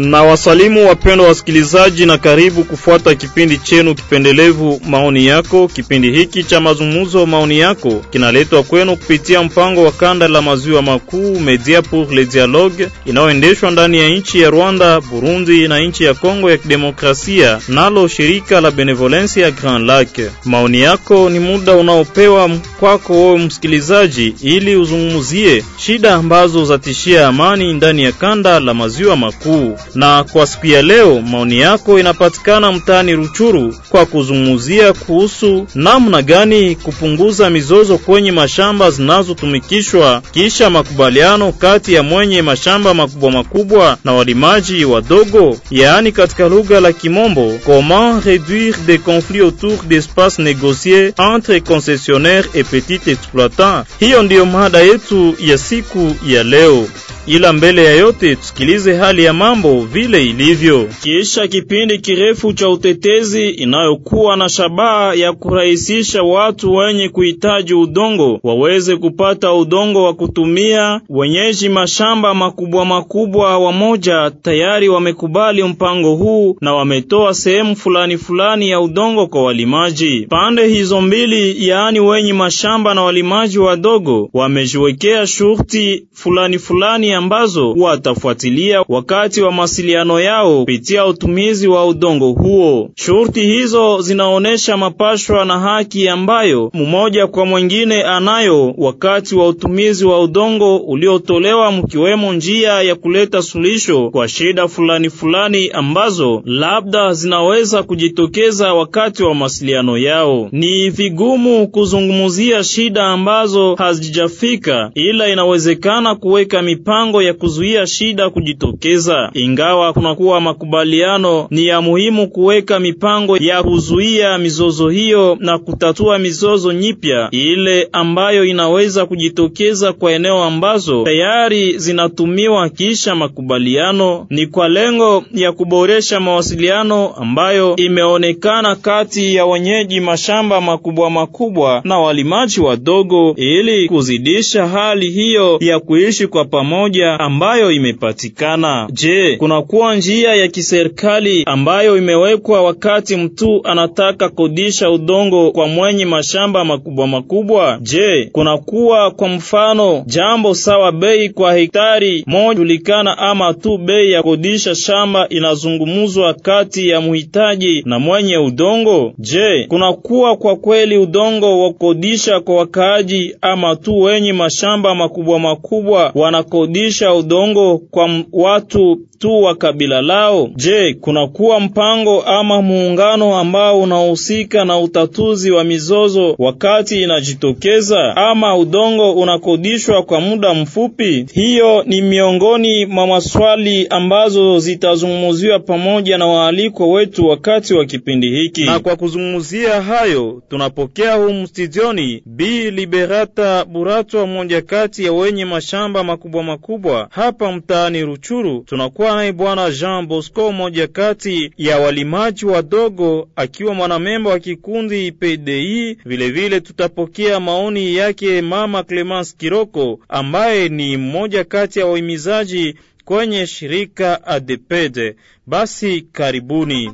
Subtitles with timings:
[0.00, 5.68] Na wasalimu wapendwa wasikilizaji, na karibu kufuata kipindi chenu kipendelevu maoni yako.
[5.68, 11.40] Kipindi hiki cha mazungumzo maoni yako kinaletwa kwenu kupitia mpango wa kanda la maziwa makuu
[11.40, 16.50] Media pour le Dialogue inayoendeshwa ndani ya nchi ya Rwanda, Burundi na nchi ya Kongo
[16.50, 20.20] ya Kidemokrasia, nalo shirika la Benevolence ya Grand Lac.
[20.44, 28.02] Maoni yako ni muda unaopewa kwako wewe msikilizaji, ili uzungumzie shida ambazo zatishia amani ndani
[28.02, 33.74] ya kanda la maziwa makuu na kwa siku ya leo maoni yako inapatikana mtaani Ruchuru
[33.88, 42.42] kwa kuzungumzia kuhusu namna gani kupunguza mizozo kwenye mashamba zinazotumikishwa kisha makubaliano kati ya mwenye
[42.42, 49.42] mashamba makubwa makubwa na walimaji wadogo, yaani katika lugha la Kimombo, comment réduire des conflits
[49.42, 53.84] autour d'espaces négociés entre concessionnaires et petits exploitants.
[54.00, 56.86] Hiyo ndiyo mada yetu ya siku ya leo
[57.26, 60.88] ila mbele ya yote tusikilize hali ya mambo vile ilivyo.
[61.02, 68.96] Kisha kipindi kirefu cha utetezi inayokuwa na shabaha ya kurahisisha watu wenye kuhitaji udongo waweze
[68.96, 77.34] kupata udongo wa kutumia, wenyeji mashamba makubwa makubwa wamoja tayari wamekubali mpango huu na wametoa
[77.34, 80.26] sehemu fulani fulani ya udongo kwa walimaji.
[80.30, 88.84] Pande hizo mbili, yaani wenye mashamba na walimaji wadogo, wamejiwekea shurti fulani fulani ambazo watafuatilia
[88.88, 92.90] wakati wa masiliano yao kupitia utumizi wa udongo huo.
[92.94, 100.22] Shurti hizo zinaonyesha mapashwa na haki ambayo mmoja kwa mwingine anayo wakati wa utumizi wa
[100.22, 108.74] udongo uliotolewa, mkiwemo njia ya kuleta suluhisho kwa shida fulani fulani ambazo labda zinaweza kujitokeza
[108.74, 110.48] wakati wa mawasiliano yao.
[110.52, 119.30] Ni vigumu kuzungumzia shida ambazo hazijafika, ila inawezekana kuweka mipango ya kuzuia shida kujitokeza.
[119.58, 126.72] Ingawa kunakuwa makubaliano, ni ya muhimu kuweka mipango ya kuzuia mizozo hiyo na kutatua mizozo
[126.72, 134.26] nyipya ile ambayo inaweza kujitokeza kwa eneo ambazo tayari zinatumiwa kisha makubaliano.
[134.30, 141.98] Ni kwa lengo ya kuboresha mawasiliano ambayo imeonekana kati ya wenyeji mashamba makubwa makubwa na
[141.98, 148.88] walimaji wadogo, ili kuzidisha hali hiyo ya kuishi kwa pamoja ambayo imepatikana.
[148.92, 156.64] Je, kunakuwa njia ya kiserikali ambayo imewekwa wakati mtu anataka kodisha udongo kwa mwenye mashamba
[156.64, 157.78] makubwa makubwa?
[157.82, 164.22] Je, kunakuwa kwa mfano jambo sawa bei kwa hektari moja julikana, ama tu bei ya
[164.22, 169.12] kodisha shamba inazungumuzwa kati ya muhitaji na mwenye udongo?
[169.18, 176.12] Je, kunakuwa kwa kweli udongo wa kodisha kwa wakaaji, ama tu wenye mashamba makubwa makubwa
[176.14, 180.50] wanakodisha udongo kwa watu tu wa kabila lao?
[180.56, 189.12] Je, kunakuwa mpango ama muungano ambao unahusika na utatuzi wa mizozo wakati inajitokeza, ama udongo
[189.12, 191.26] unakodishwa kwa muda mfupi?
[191.32, 198.64] Hiyo ni miongoni mwa maswali ambazo zitazungumziwa pamoja na waalikwa wetu wakati wa kipindi hiki,
[198.64, 206.04] na kwa kuzungumzia hayo tunapokea humu studioni Bi Liberata Buratwa, mmoja kati ya wenye mashamba
[206.04, 208.64] makubwa makubwa hapa mtaani Ruchuru.
[208.66, 215.98] Tunakuwa naye bwana Jean Bosco, moja kati ya walimaji wadogo, akiwa mwanamemba wa kikundi PDI.
[216.04, 222.74] Vilevile tutapokea maoni yake mama Clemence Kiroko, ambaye ni mmoja kati ya wahimizaji
[223.04, 225.14] kwenye shirika ADPD.
[225.46, 226.90] Basi karibuni.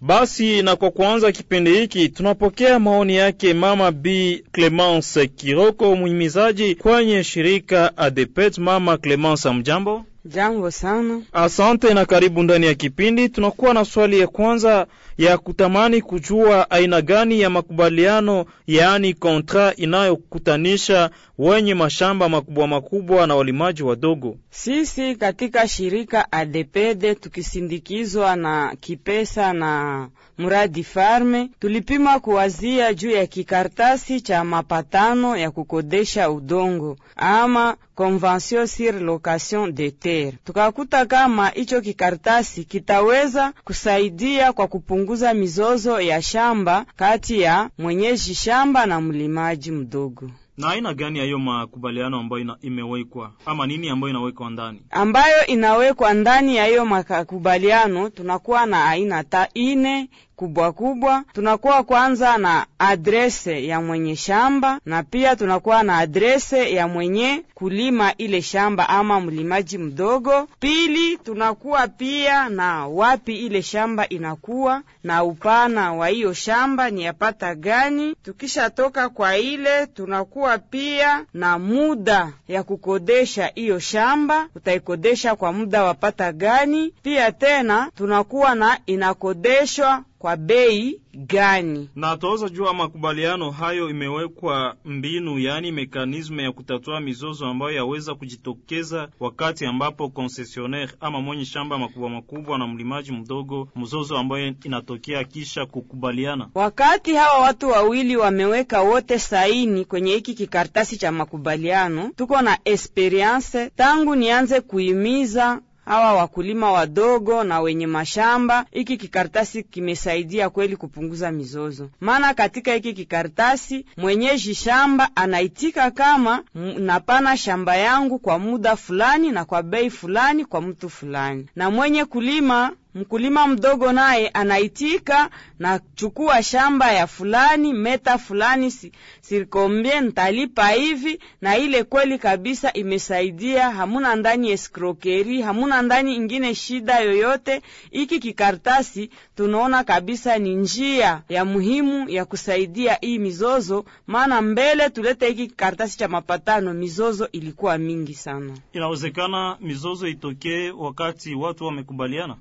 [0.00, 7.24] Basi na kwa kuanza kipindi hiki tunapokea maoni yake Mama B Clemence Kiroko, mhimizaji kwenye
[7.24, 8.58] shirika ADEPET.
[8.58, 10.04] Mama Clemence, mjambo.
[10.26, 11.22] Jambo sana.
[11.32, 13.28] Asante na karibu ndani ya kipindi.
[13.28, 14.86] Tunakuwa na swali ya kwanza
[15.18, 23.36] ya kutamani kujua aina gani ya makubaliano, yaani kontra inayokutanisha wenye mashamba makubwa makubwa na
[23.36, 24.36] walimaji wadogo.
[24.50, 30.08] Sisi katika shirika ADPD tukisindikizwa na kipesa na
[30.38, 38.92] mradi farme, tulipima kuwazia juu ya kikartasi cha mapatano ya kukodesha udongo ama convention sur
[39.00, 40.32] location de terre.
[40.44, 48.86] Tukakuta kama hicho kikartasi kitaweza kusaidia kwa kupunguza mizozo ya shamba kati ya mwenyeji shamba
[48.86, 50.30] na mlimaji mdogo.
[50.58, 54.82] Na aina gani ya hiyo makubaliano ambayo ina, imewekwa ama nini ambayo inawekwa ndani?
[54.90, 61.24] Ambayo inawekwa ndani ya hiyo makubaliano, tunakuwa na aina ta ine kubwa kubwa.
[61.32, 68.14] Tunakuwa kwanza na adrese ya mwenye shamba na pia tunakuwa na adrese ya mwenye kulima
[68.16, 70.48] ile shamba ama mlimaji mdogo.
[70.60, 77.54] Pili, tunakuwa pia na wapi ile shamba inakuwa na upana wa hiyo shamba ni yapata
[77.54, 78.14] gani.
[78.24, 86.32] Tukishatoka kwa ile, tunakuwa pia na muda ya kukodesha hiyo shamba, utaikodesha kwa muda wapata
[86.32, 86.92] gani.
[87.02, 91.88] Pia tena tunakuwa na inakodeshwa kwa bei gani?
[91.96, 99.08] Na tuweza jua makubaliano hayo imewekwa mbinu, yaani mekanisme ya kutatua mizozo ambayo yaweza kujitokeza
[99.20, 105.66] wakati ambapo koncesionaire ama mwenye shamba makubwa makubwa na mlimaji mdogo, mzozo ambayo inatokea kisha
[105.66, 106.48] kukubaliana.
[106.54, 113.70] Wakati hawa watu wawili wameweka wote saini kwenye hiki kikartasi cha makubaliano, tuko na experience
[113.76, 118.64] tangu nianze kuimiza hawa wakulima wadogo na wenye mashamba.
[118.72, 126.42] Iki kikartasi kimesaidia kweli kupunguza mizozo, maana katika iki kikartasi mwenyeji shamba anaitika kama
[126.78, 132.04] napana shamba yangu kwa muda fulani na kwa bei fulani kwa mtu fulani, na mwenye
[132.04, 140.68] kulima mkulima mdogo naye anaitika na chukua shamba ya fulani meta fulani si, sirikombie ntalipa
[140.68, 143.70] hivi, na ile kweli kabisa imesaidia.
[143.70, 147.62] Hamuna ndani eskrokeri, hamuna ndani ingine shida yoyote.
[147.90, 155.28] Iki kikartasi tunaona kabisa ni njia ya muhimu ya kusaidia hii mizozo, maana mbele tulete
[155.28, 158.52] iki kikartasi cha mapatano, mizozo ilikuwa mingi sana.
[158.72, 162.36] Inawezekana mizozo itokee wakati watu wamekubaliana,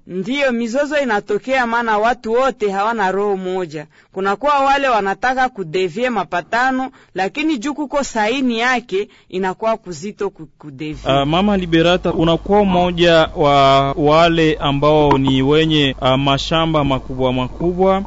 [0.45, 3.85] ndiyo mizozo inatokea, maana watu wote hawana roho moja.
[4.11, 11.11] Kunakuwa wale wanataka kudevie mapatano, lakini juu kuko saini yake inakuwa kuzito kudevie.
[11.13, 17.97] Uh, Mama Liberata, unakuwa mmoja wa wale ambao ni wenye uh, mashamba makubwa makubwa.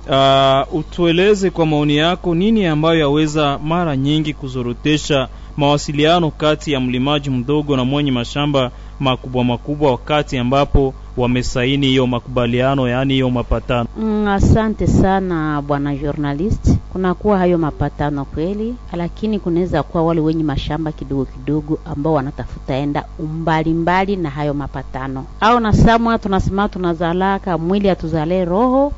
[0.71, 7.30] Uh, utueleze kwa maoni yako nini ambayo yaweza mara nyingi kuzorotesha mawasiliano kati ya mlimaji
[7.30, 13.88] mdogo na mwenye mashamba makubwa makubwa wakati ambapo wamesaini hiyo makubaliano, yaani hiyo mapatano.
[13.98, 16.75] Mm, asante sana bwana journalist.
[16.92, 23.04] Kunakuwa hayo mapatano kweli, lakini kunaweza kuwa wale wenye mashamba kidogo kidogo ambao wanatafuta enda
[23.18, 28.92] umbali mbali na hayo mapatano, au nasamwa tunasema tunazalaka mwili atuzalee roho.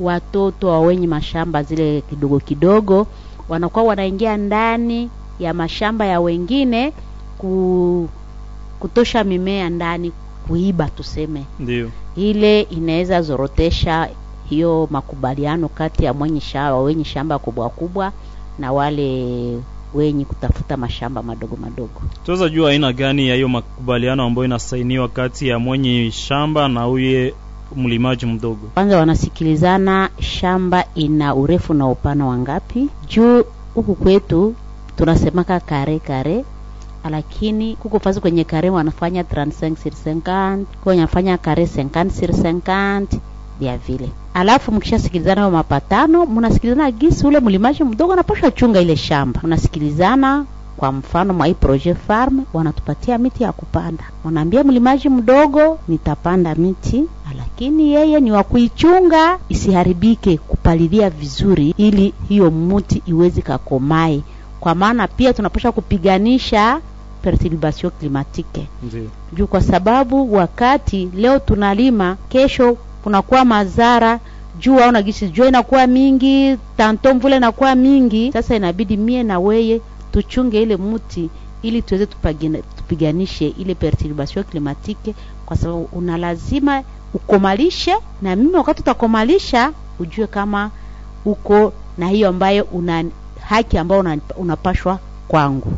[0.00, 3.06] Watoto wa wenye mashamba zile kidogo kidogo
[3.48, 6.92] wanakuwa wanaingia ndani ya mashamba ya wengine
[7.38, 8.08] ku,
[8.80, 10.12] kutosha mimea ndani
[10.48, 14.08] kuiba tuseme, ndio ile inaweza zorotesha
[14.48, 18.12] hiyo makubaliano kati ya mwenye shamba wenye shamba kubwa kubwa
[18.58, 19.58] na wale
[19.94, 22.02] wenye kutafuta mashamba madogo madogo.
[22.24, 27.34] Tuweza jua aina gani ya hiyo makubaliano ambayo inasainiwa kati ya mwenye shamba na uye
[27.76, 28.66] mlimaji mdogo?
[28.74, 32.88] Kwanza wanasikilizana shamba ina urefu na upana wangapi.
[33.08, 34.54] Juu huku kwetu
[34.96, 36.44] tunasemaka kare kare
[37.10, 43.06] lakini kuko fazi kwenye kare wanafanya 35 sur 50 kwenye wanafanya kare 50 sur 50
[43.60, 44.08] vya vile.
[44.34, 50.44] Alafu mkishasikilizana hayo mapatano, mnasikilizana gisi ule mlimaji mdogo anapasha chunga ile shamba, mnasikilizana
[50.76, 57.04] kwa mfano mwa hii farm wanatupatia miti ya kupanda, wanaambia mlimaji mdogo, nitapanda miti,
[57.38, 64.20] lakini yeye ni wa kuichunga isiharibike, kupalilia vizuri, ili hiyo muti iweze kakomae,
[64.60, 66.80] kwa maana pia tunaposha kupiganisha
[67.24, 69.06] perturbation climatique Ndiyo.
[69.32, 74.20] juu, kwa sababu wakati leo tunalima, kesho kunakuwa madhara
[74.58, 78.32] juu au gisi jua inakuwa mingi, tanto mvula inakuwa mingi.
[78.32, 79.80] Sasa inabidi mie na weye
[80.12, 81.30] tuchunge ile muti
[81.62, 82.06] ili tuweze
[82.76, 85.14] tupiganishe ile perturbation climatique,
[85.46, 86.82] kwa sababu una lazima
[87.14, 90.70] ukomalishe, na mimi wakati utakomalisha ujue kama
[91.24, 93.04] uko na hiyo ambayo una
[93.48, 95.72] haki ambayo unapashwa kwangu.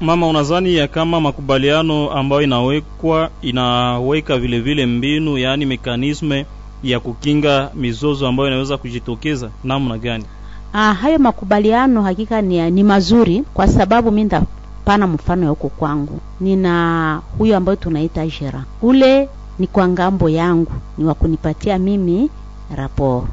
[0.00, 6.46] Mama unazani ya kama makubaliano ambayo inawekwa inaweka vile vile mbinu yaani mekanisme
[6.82, 10.24] ya kukinga mizozo ambayo inaweza kujitokeza namna gani?
[10.72, 16.20] Ah, hayo makubaliano hakika ni, ni mazuri kwa sababu mimi nitapana mfano ya huko kwangu.
[16.40, 22.30] Nina huyo ambayo tunaita jera, ule ni kwa ng'ambo yangu, ni wa kunipatia mimi
[22.76, 23.28] raporo,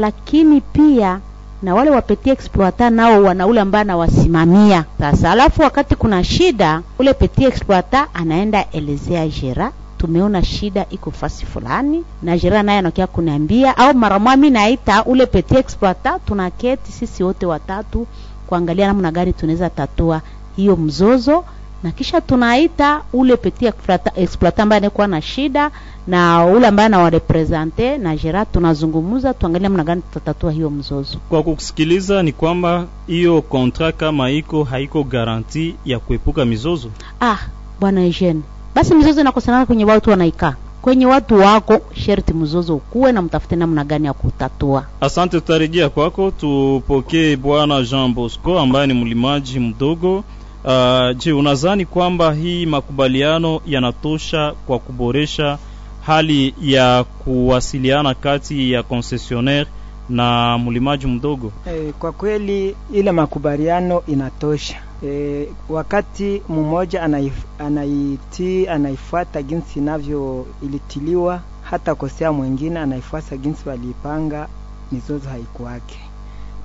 [0.00, 1.20] lakini pia
[1.62, 5.30] na wale wapeti exploita nao wana ule ambaye anawasimamia sasa.
[5.30, 12.04] Alafu wakati kuna shida, ule peti exploita anaenda elezea jera tumeona shida iko fasi fulani,
[12.22, 17.46] na jera naye anakia kuniambia, au mara mwami naita ule petit exploitant, tunaketi sisi wote
[17.46, 18.06] watatu
[18.46, 20.20] kuangalia namna gani tunaweza tatua
[20.56, 21.44] hiyo mzozo,
[21.82, 25.70] na kisha tunaita ule petit exploita- exploita ambaye anakuwa na shida
[26.06, 31.18] na ule ambaye anawarepresente na jera, tunazungumza tuangalie namna gani tutatatua hiyo mzozo.
[31.28, 36.88] Kwa kusikiliza, ni kwamba hiyo kontra kama iko haiko garanti ya kuepuka mizozo.
[37.20, 37.38] Ah,
[37.80, 38.40] bwana Eugene,
[38.74, 43.84] basi mizozo inakosekana kwenye watu wanaikaa kwenye watu wako, sherti mzozo ukuwe na mtafute namna
[43.84, 44.84] gani ya kutatua.
[45.00, 46.30] Asante, tutarejea kwako.
[46.30, 50.24] Tupokee bwana Jean Bosco ambaye ni mlimaji mdogo.
[50.64, 55.58] Uh, je, unadhani kwamba hii makubaliano yanatosha kwa kuboresha
[56.06, 59.66] hali ya kuwasiliana kati ya concessionaire
[60.08, 61.52] na mlimaji mdogo?
[61.66, 64.76] E, kwa kweli ile makubaliano inatosha.
[65.06, 74.48] E, wakati mmoja anaif, anaitii anaifuata jinsi inavyo ilitiliwa, hata kosea mwingine anaifuata jinsi waliipanga,
[74.92, 75.98] mizozo haikuwake.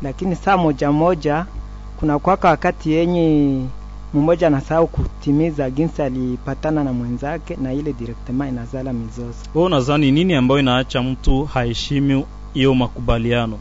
[0.01, 1.45] Lakini saa moja moja
[1.99, 3.61] kuna kwaka wakati yenye
[4.17, 9.37] mmoja anasahau kutimiza jinsi alipatana na mwenzake, na ile directement inazala mizozo.
[9.55, 13.57] Wewe unadhani nini ambayo inaacha mtu haheshimu hiyo makubaliano,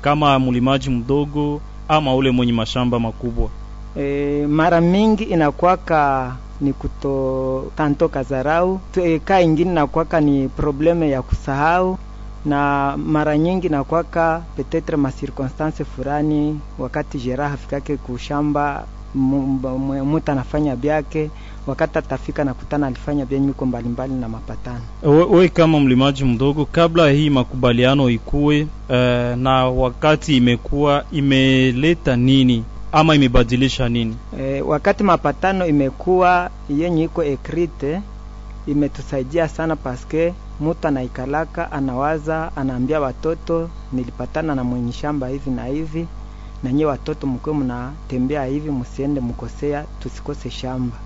[0.00, 3.48] kama mlimaji mdogo ama ule mwenye mashamba makubwa?
[3.96, 11.22] E, mara mingi inakwaka ni kuto tanto kazarau e, kaa ingine nakwaka ni probleme ya
[11.22, 11.98] kusahau,
[12.44, 21.30] na mara nyingi nakwaka petetre ma circonstance fulani, wakati jeraha fikake kushamba mutu anafanya byake,
[21.66, 24.80] wakati atafika na kutana alifanya bya miko mbalimbali na mapatano.
[25.02, 28.94] We, we kama mlimaji mdogo, kabla hii makubaliano ikuwe uh,
[29.38, 34.16] na wakati imekuwa imeleta nini ama imebadilisha nini?
[34.40, 38.00] E, wakati mapatano imekuwa yenye iko ekrite
[38.66, 46.06] imetusaidia sana paske mutu anaikalaka anawaza, anaambia watoto nilipatana na mwenye shamba hivi na hivi,
[46.62, 50.96] na nyie watoto mkwe mnatembea hivi, msiende mkosea, tusikose shamba.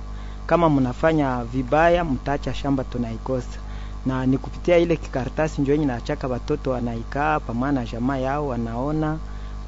[0.46, 3.58] Kama mnafanya vibaya, mtaacha shamba tunaikosa.
[4.06, 9.18] Na ni kupitia ile kikaratasi njo yenye naachaka watoto wanaikaa pamoja na jamaa yao, wanaona,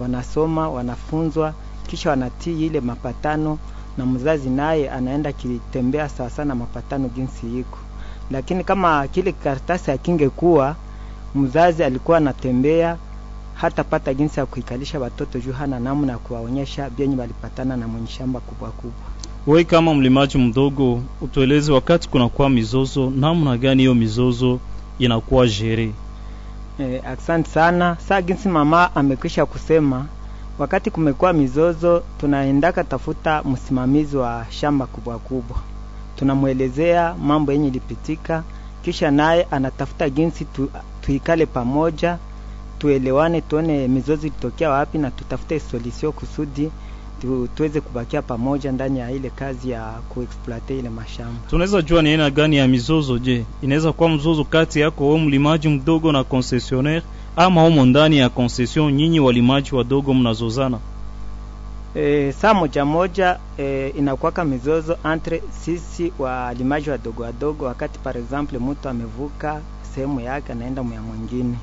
[0.00, 1.54] wanasoma, wanafunzwa
[1.86, 3.58] kisha wanatii ile mapatano,
[3.98, 7.78] na mzazi naye anaenda kitembea sawa sana mapatano jinsi iko.
[8.30, 10.76] Lakini kama kile kikaratasi akingekuwa,
[11.34, 12.96] mzazi alikuwa anatembea
[13.54, 18.06] hata pata jinsi ya kuikalisha watoto juu hana namna ya kuwaonyesha vyenye walipatana na mwenye
[18.06, 19.06] shamba kubwa kubwa.
[19.46, 24.58] Wewe kama mlimaji mdogo, utueleze wakati kunakuwa mizozo, namna gani hiyo mizozo
[24.98, 25.90] inakuwa jere?
[26.78, 27.96] Eh, asante sana.
[28.08, 30.06] Saa jinsi mama amekwisha kusema
[30.58, 35.56] wakati kumekuwa mizozo, tunaendaka tafuta msimamizi wa shamba kubwa kubwa,
[36.16, 38.42] tunamwelezea mambo yenye ilipitika,
[38.82, 40.70] kisha naye anatafuta jinsi tu,
[41.00, 42.18] tuikale pamoja,
[42.84, 46.70] tuelewane, tuone mizozi ilitokea wapi na tutafute solution kusudi
[47.20, 51.40] tu, tuweze kubakia pamoja ndani ya ile kazi ya kuexploite ile mashamba.
[51.50, 53.18] Tunaweza jua ni aina gani ya mizozo?
[53.18, 57.02] Je, inaweza kuwa mzozo kati yako wewe mlimaji mdogo na concessionnaire
[57.36, 60.78] ama humo ndani ya concession nyinyi walimaji wadogo mnazozana?
[61.96, 68.58] E, saa moja moja e, inakuwaka mizozo entre sisi walimaji wadogo wadogo, wakati par exemple
[68.58, 69.60] mtu amevuka
[69.94, 71.54] sehemu yake anaenda mwa mwingine,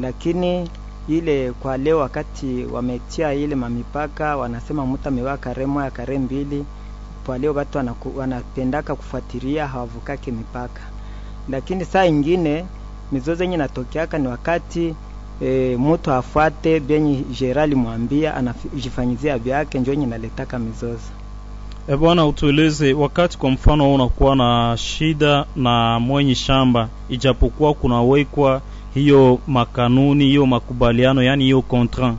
[0.00, 0.68] lakini
[1.08, 6.64] ile kwa leo wakati wametia ile mamipaka wanasema mtu amevaa kare moya kare mbili
[7.26, 7.78] kwa leo watu
[8.16, 10.80] wanapendaka kufuatilia hawavukake mipaka.
[11.48, 12.64] Lakini saa ingine
[13.12, 14.94] mizozo yenye natokeaka ni wakati
[15.42, 21.10] e, mtu afuate benye Jerali mwambia anajifanyizia vyake njo yenye naletaka mizozo.
[21.88, 28.60] E bwana, utueleze wakati kwa mfano unakuwa na shida na mwenye shamba, ijapokuwa kunawekwa
[28.94, 32.14] hiyo makanuni hiyo makubaliano, yani hiyo contrat.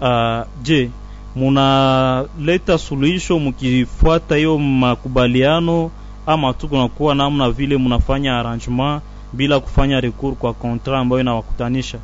[0.00, 0.90] Uh, je,
[1.36, 5.90] munaleta suluhisho mukifuata hiyo makubaliano
[6.26, 11.98] ama tu kunakuwa namna vile mnafanya arrangement bila kufanya recours kwa contrat ambayo inawakutanisha?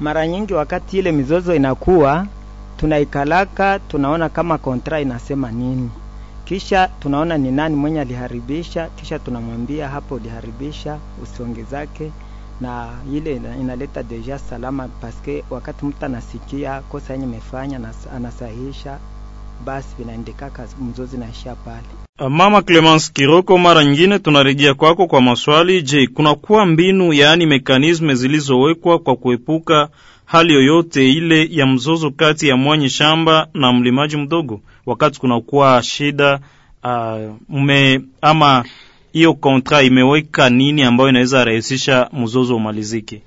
[0.00, 2.26] mara nyingi wakati ile mizozo inakuwa
[2.76, 5.90] tunaikalaka tunaona kama contrat inasema nini.
[6.44, 12.10] Kisha tunaona ni nani mwenye aliharibisha kisha tunamwambia hapo uliharibisha usiongezake
[12.60, 18.98] na ile inaleta deja salama paske wakati mtu anasikia kosa yenye imefanya na anasahihisha
[19.64, 21.86] basi vinaendekaka mzozi naishia pale
[22.20, 25.82] Uh, Mama Clemence Kiroko, mara nyingine tunarejea kwako kwa maswali.
[25.82, 29.88] Je, kunakuwa mbinu yaani mekanisme zilizowekwa kwa kuepuka
[30.24, 36.40] hali yoyote ile ya mzozo kati ya mwanyi shamba na mlimaji mdogo wakati kunakuwa shida
[36.84, 38.64] uh, mme ama
[39.16, 43.22] hiyo kontra imeweka nini ambayo inaweza rahisisha mzozo umalizike?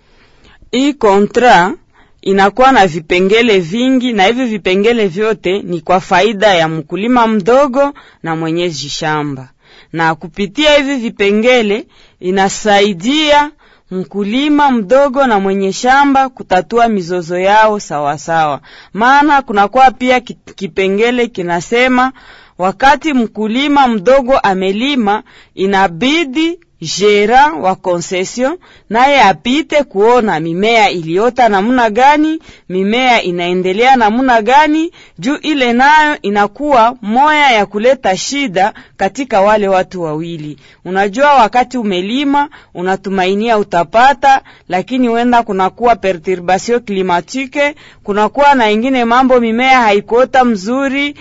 [0.71, 1.73] Hii kontra
[2.21, 7.93] inakuwa na vipengele vingi, na hivi vipengele vyote ni kwa faida ya mkulima mdogo
[8.23, 9.49] na mwenyeji shamba,
[9.93, 11.87] na kupitia hivi vipengele
[12.19, 13.51] inasaidia
[13.91, 18.61] mkulima mdogo na mwenye shamba kutatua mizozo yao sawasawa.
[18.93, 20.19] Maana kunakuwa pia
[20.55, 22.11] kipengele kinasema
[22.59, 25.23] wakati mkulima mdogo amelima,
[25.55, 32.39] inabidi jera wa konsesio naye apite kuona mimea iliota namuna gani,
[32.69, 40.01] mimea inaendelea namuna gani, juu ile nayo inakuwa moya ya kuleta shida katika wale watu
[40.01, 40.57] wawili.
[40.85, 49.81] Unajua, wakati umelima unatumainia utapata, lakini huenda kunakuwa perturbation klimatike kunakuwa na ingine mambo, mimea
[49.81, 51.15] haikuota mzuri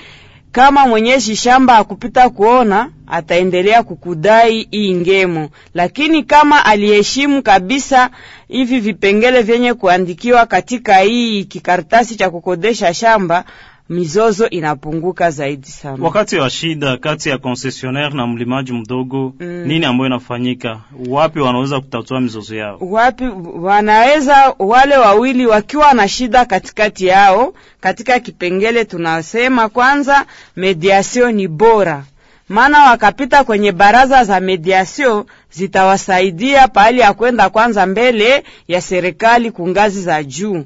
[0.53, 8.11] kama mwenyeji shamba akupita kuona ataendelea kukudai hii ngemo, lakini kama aliheshimu kabisa
[8.49, 13.45] hivi vipengele vyenye kuandikiwa katika hii kikaratasi cha kukodesha shamba,
[13.88, 16.05] mizozo inapunguka zaidi sana.
[16.05, 19.46] Wakati wa shida kati ya concessionaire na mlimaji mdogo Mm.
[19.66, 20.81] nini ambayo inafanyika?
[21.09, 22.79] Wapi wanaweza kutatua mizozo yao?
[22.81, 23.24] wapi
[23.55, 27.55] wanaweza wale wawili wakiwa na shida katikati yao.
[27.81, 32.05] Katika kipengele tunasema kwanza, mediation ni bora,
[32.48, 40.03] maana wakapita kwenye baraza za mediasio zitawasaidia pahali ya kwenda kwanza mbele ya serikali kungazi
[40.03, 40.64] za juu.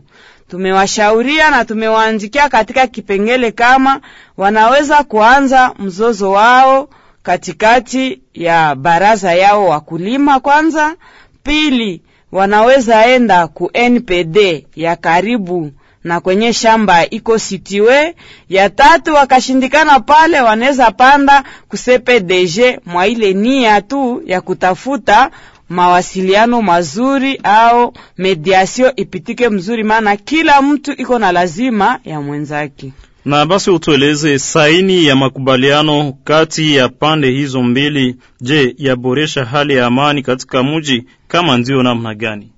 [0.53, 4.01] Tumewashauria na tumewaandikia katika kipengele kama
[4.37, 6.89] wanaweza kuanza mzozo wao
[7.23, 10.95] katikati ya baraza yao wakulima kwanza.
[11.43, 15.73] Pili, wanaweza enda ku NPD ya karibu
[16.05, 18.15] na kwenye shamba iko sitiwe.
[18.49, 25.31] Ya tatu, wakashindikana pale, wanaweza panda ku CPDG mwa ile nia tu ya kutafuta
[25.73, 32.93] mawasiliano mazuri au mediasio ipitike mzuri, maana kila mtu iko na lazima ya mwenzake.
[33.25, 39.87] Na basi utueleze saini ya makubaliano kati ya pande hizo mbili, je, yaboresha hali ya
[39.87, 41.05] amani katika mji?
[41.29, 42.49] Kama ndio, namna gani?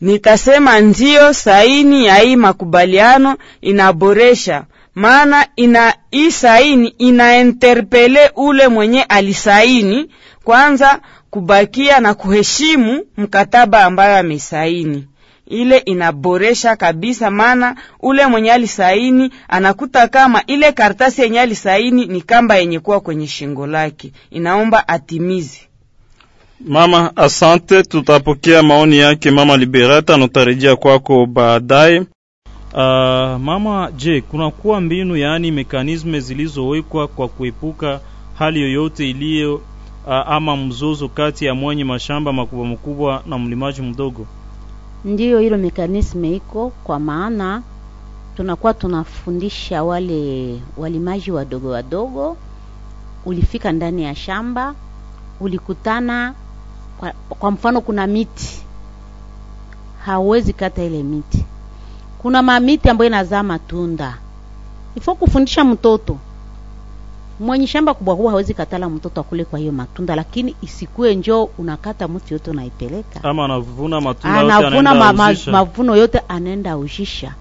[0.00, 4.64] Nitasema ndiyo, saini ya hii makubaliano inaboresha,
[4.94, 10.08] maana ina hii saini inainterpele ule mwenye alisaini
[10.44, 11.00] kwanza
[11.32, 15.06] kubakia na kuheshimu mkataba ambayo amesaini.
[15.46, 22.56] Ile inaboresha kabisa, maana ule mwenye alisaini anakuta kama ile karatasi yenye alisaini ni kamba
[22.56, 25.60] yenye kuwa kwenye shingo lake, inaomba atimize.
[26.66, 27.82] Mama, asante.
[27.82, 31.98] Tutapokea maoni yake Mama Liberata, notarejea kwako baadaye.
[31.98, 32.78] Uh,
[33.40, 38.00] mama, je, kunakuwa mbinu yaani mekanisme zilizowekwa kwa kuepuka
[38.38, 39.62] hali yoyote iliyo
[40.06, 44.26] ama mzuzu kati ya mwenye mashamba makubwa makubwa na mlimaji mdogo?
[45.04, 47.62] Ndiyo, hilo mekanisme iko kwa maana
[48.36, 52.36] tunakuwa tunafundisha wale walimaji wadogo wadogo.
[53.24, 54.74] Ulifika ndani ya shamba,
[55.40, 56.34] ulikutana
[56.98, 58.62] kwa, kwa mfano kuna miti,
[60.04, 61.44] hauwezi kata ile miti.
[62.18, 64.18] Kuna mamiti ambayo inazaa matunda,
[64.96, 66.16] ifo kufundisha mtoto
[67.40, 72.08] mwenye shamba kubwa kubwa hawezi katala mtoto akule kwa hiyo matunda, lakini isikue njo unakata
[72.08, 77.34] mti yote unaipeleka ama anavuna matunda yote anavuna ma, ma, mavuno yote anaenda ushisha.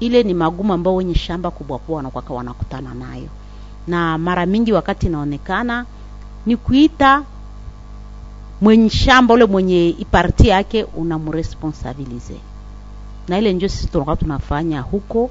[0.00, 3.28] Ile ni magumu ambayo wenye shamba kubwa kubwa wanakwaka wanakutana nayo,
[3.86, 5.86] na mara mingi wakati inaonekana
[6.46, 7.22] ni kuita
[8.60, 12.34] mwenye shamba ule mwenye iparti yake unamresponsabilize,
[13.28, 15.30] na ile njo sisi tunakuwa tunafanya huko.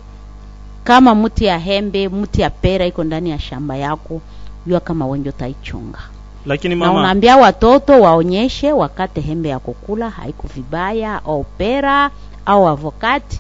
[0.84, 4.22] Kama mti ya hembe, mti ya pera iko ndani ya shamba yako,
[4.66, 6.00] jua kama wengi taichunga.
[6.46, 12.12] lakini na mama unaambia watoto waonyeshe wakate hembe ya kukula haiko vibaya au pera
[12.46, 13.40] au avokati,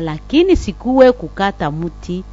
[0.00, 2.24] lakini sikuwe kukata mti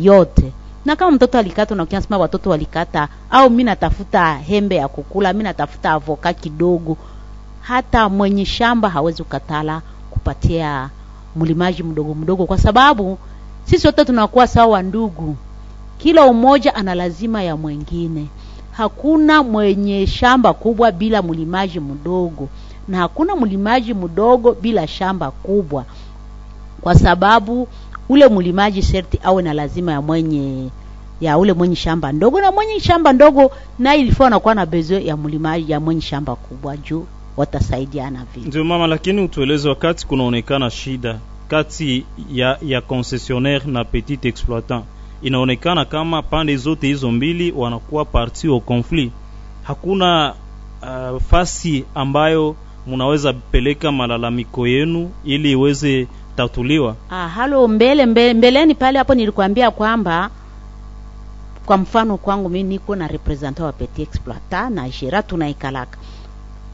[0.00, 0.52] yote.
[0.84, 5.42] Na kama mtoto alikata, na ukianasema watoto walikata, au mi natafuta hembe ya kukula, mi
[5.42, 6.96] natafuta avoka kidogo,
[7.60, 10.90] hata mwenye shamba hawezi kukatala kupatia
[11.36, 13.18] mlimaji mdogo mdogo, kwa sababu
[13.64, 15.36] sisi wote tunakuwa sawa ndugu,
[15.98, 18.26] kila umoja ana lazima ya mwengine
[18.76, 22.48] hakuna mwenye shamba kubwa bila mlimaji mdogo
[22.88, 25.84] na hakuna mlimaji mdogo bila shamba kubwa,
[26.80, 27.68] kwa sababu
[28.08, 30.68] ule mlimaji sherti awe na lazima ya mwenye
[31.20, 35.16] ya ule mwenye shamba ndogo, na mwenye shamba ndogo naye ilifaa anakuwa na bezo ya
[35.16, 38.46] mlimaji ya mwenye shamba kubwa, juu watasaidiana vile.
[38.46, 44.84] ndio mama, lakini utueleze wakati kunaonekana shida kati ya ya concessionnaire na petit exploitant,
[45.22, 49.12] inaonekana kama pande zote hizo mbili wanakuwa parti au conflit.
[49.62, 50.34] Hakuna
[50.82, 56.96] uh, fasi ambayo munaweza peleka malalamiko yenu ili iweze tatuliwa.
[57.10, 60.30] Ah, halo mbele, mbele mbeleni pale hapo nilikwambia kwamba
[61.66, 65.98] kwa mfano kwangu mimi niko na representant wa petit exploitant na jera tunaikalaka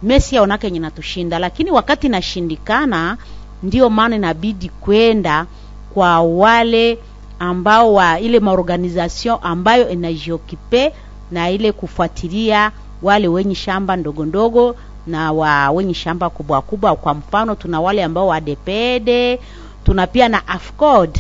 [0.02, 3.16] mesi aonake yenye natushinda, lakini wakati nashindikana,
[3.62, 5.46] ndio maana inabidi kwenda
[5.94, 6.98] kwa wale
[7.38, 10.92] ambao wa ile maorganisation ambayo inajiokipe
[11.30, 16.96] na ile kufuatilia wale wenye shamba ndogo ndogo na wa wenye shamba kubwa kubwa.
[16.96, 19.40] Kwa mfano tuna wale ambao wa depede,
[19.84, 21.18] tuna pia na AFCOD.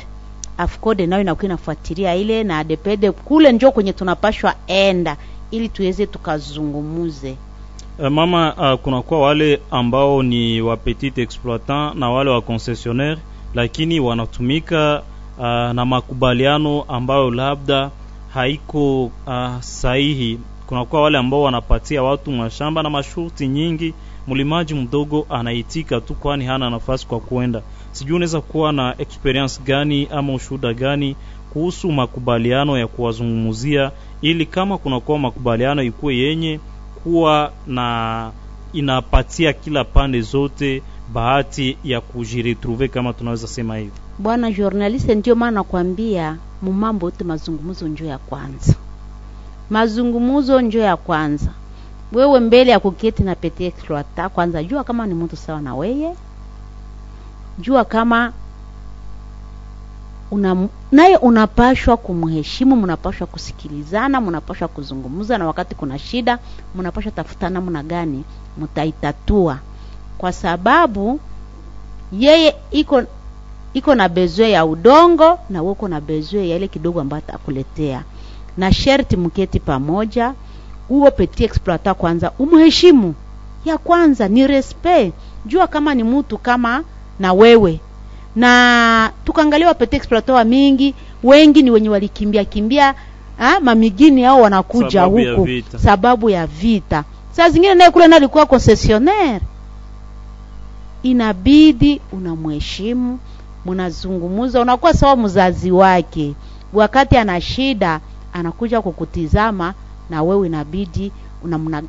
[0.58, 5.16] AFCOD nayo inakuwa inafuatilia ile na depede kule, njo kwenye tunapashwa enda
[5.50, 7.36] ili tuweze tukazungumuze.
[8.00, 13.20] Uh, mama, uh, kunakuwa wale ambao ni wa petit exploitant na wale wa concessionnaire,
[13.54, 15.02] lakini wanatumika
[15.38, 17.90] uh, na makubaliano ambayo labda
[18.34, 20.38] haiko uh, sahihi.
[20.66, 23.94] Kunakuwa wale ambao wanapatia watu mashamba na masharti nyingi,
[24.28, 27.62] mlimaji mdogo anaitika tu, kwani hana nafasi kwa kuenda.
[27.92, 31.16] Sijui unaweza kuwa na experience gani ama ushuhuda gani
[31.52, 33.90] kuhusu makubaliano ya kuwazungumzia,
[34.22, 36.60] ili kama kunakuwa makubaliano ikuwe yenye
[37.04, 38.30] kuwa na
[38.72, 40.82] inapatia kila pande zote
[41.12, 43.90] bahati ya kujiretrouver kama tunaweza sema hivi.
[44.18, 48.74] Bwana journaliste, ndio maana nakwambia mumambo yote mazungumzo njo ya kwanza,
[49.70, 51.50] mazungumzo njo ya kwanza.
[52.12, 56.14] Wewe mbele ya kuketi na petit exploitant, kwanza jua kama ni mtu sawa na weye,
[57.58, 58.32] jua kama
[60.30, 66.38] una naye unapashwa kumheshimu, mnapashwa kusikilizana, mnapashwa kuzungumza, na wakati kuna shida
[66.74, 68.24] mnapashwa tafuta namna gani
[68.58, 69.58] mtaitatua,
[70.18, 71.20] kwa sababu
[72.12, 73.02] yeye iko
[73.74, 78.02] iko na bezwe ya udongo na wewe uko na bezwe ya ile kidogo ambayo atakuletea,
[78.56, 80.34] na sherti mketi pamoja.
[80.88, 83.14] Huo petit exploitant kwanza umheshimu,
[83.64, 85.14] ya kwanza ni respect.
[85.46, 86.84] Jua kama ni mtu kama
[87.20, 87.80] na wewe
[88.40, 92.94] na tukaangalia wapete wa mingi wengi ni wenye walikimbia kimbia
[93.38, 97.04] ha, mamigini hao wanakuja Sababu huku ya sababu ya vita.
[97.32, 99.40] Saa zingine naye kule naye alikuwa concessionnaire,
[101.02, 103.18] inabidi unamheshimu,
[103.66, 106.34] mnazungumuza, unakuwa sawa mzazi wake.
[106.72, 108.00] Wakati ana shida
[108.32, 109.74] anakuja kukutizama,
[110.10, 111.12] na wewe inabidi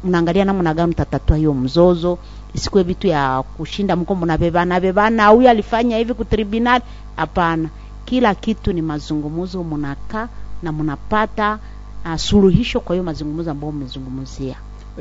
[0.04, 2.18] unaangalia namna gani utatatua hiyo mzozo,
[2.56, 6.82] isikuwe vitu ya kushinda mko mnabebana bebana, huyu alifanya hivi ku tribunal.
[7.16, 7.70] Hapana,
[8.06, 10.28] kila kitu ni mazungumzo, mnakaa
[10.64, 11.60] na mnapata
[12.06, 14.56] uh, suluhisho kwa hiyo mazungumzo ambayo mmezungumzia.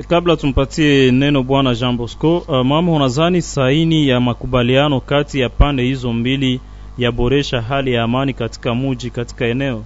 [0.08, 5.82] Kabla tumpatie neno bwana Jean Bosco, uh, mama, unadhani saini ya makubaliano kati ya pande
[5.82, 6.60] hizo mbili
[6.98, 9.76] yaboresha hali ya amani katika muji katika eneo?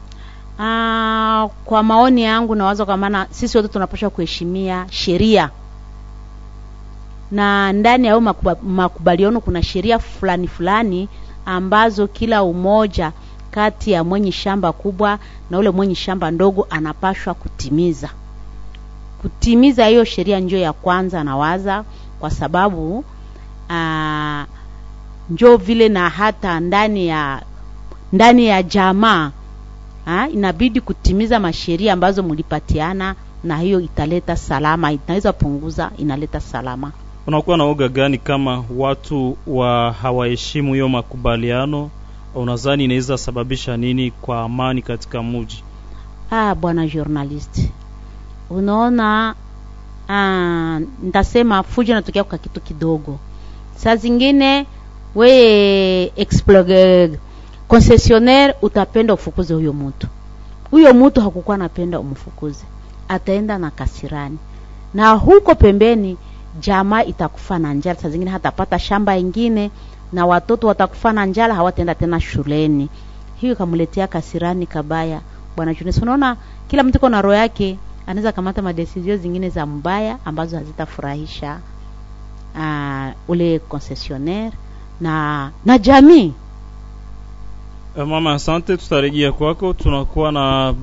[0.59, 5.51] Uh, kwa maoni yangu nawaza kwa maana sisi wote tunapaswa kuheshimia sheria
[7.35, 11.09] na ndani ya hayo makubaliano kuna sheria fulani fulani
[11.47, 13.13] ambazo kila umoja
[13.51, 15.19] kati ya mwenye shamba kubwa
[15.51, 18.11] na ule mwenye shamba ndogo anapashwa kutimiza.
[19.23, 21.85] Kutimiza hiyo sheria njo ya kwanza nawaza,
[22.21, 23.05] kwa sababu
[23.71, 24.45] ah,
[25.31, 27.43] njo vile na hata ndani ya
[28.13, 29.31] ndani ya jamaa
[30.05, 36.93] ha, inabidi kutimiza masheria ambazo mlipatiana, na hiyo italeta salama, inaweza punguza, inaleta salama.
[37.27, 41.91] Unakuwa na uga gani kama watu wa hawaheshimu hiyo makubaliano?
[42.35, 45.65] Unadhani inaweza sababisha nini kwa amani katika mji?
[46.31, 47.69] Ah, bwana journalist,
[48.51, 49.35] unaona
[50.09, 53.19] ah, nitasema fujo inatokea kwa kitu kidogo.
[53.77, 54.67] Saa zingine
[55.15, 57.11] we explorer
[57.69, 60.07] concessionnaire utapenda ufukuze huyo mtu,
[60.71, 62.65] huyo mtu hakukuwa anapenda umfukuze,
[63.09, 64.39] ataenda na kasirani,
[64.95, 66.17] na huko pembeni
[66.61, 69.71] jamaa itakufa na njala, saa zingine hatapata shamba ingine,
[70.13, 72.89] na watoto watakufa na njala, hawataenda tena shuleni.
[73.37, 75.21] Hiyo ikamletea kasirani kabaya.
[75.57, 75.99] Bwana Junes.
[76.03, 76.37] unaona
[76.69, 81.59] kila mtu na roho yake, anaweza kamata madesizio zingine za mbaya ambazo hazitafurahisha
[82.55, 84.53] uh, ule concessionnaire
[85.01, 86.33] na na jamii.
[87.97, 89.73] Uh, mama, asante, tutarejea kwako.
[89.73, 90.75] Tunakuwa na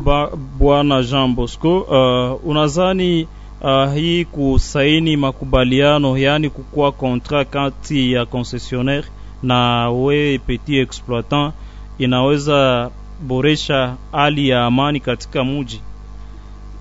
[0.60, 1.80] bwana Jean Bosco.
[1.80, 3.28] Uh, unadhani
[3.64, 9.08] uh, hii kusaini makubaliano, yaani kukuwa contrat kati ya concessionnaire
[9.44, 11.54] na we petit exploitant
[11.98, 12.90] inaweza
[13.22, 15.82] boresha hali ya amani katika muji?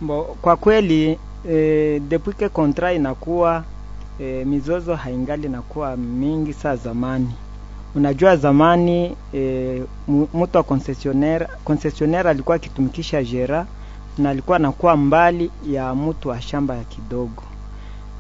[0.01, 1.19] Bo, kwa kweli
[1.51, 3.65] e, depuis que contrat inakuwa
[4.21, 7.29] e, mizozo haingali inakuwa mingi saa zamani.
[7.95, 13.67] Unajua zamani e, mtu wa concessionnaire concessionnaire alikuwa akitumikisha jera
[14.21, 17.43] na alikuwa anakuwa mbali ya mtu wa shamba ya kidogo,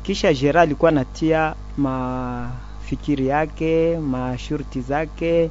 [0.02, 5.50] kisha Gerard alikuwa anatia mafikiri yake mashurti zake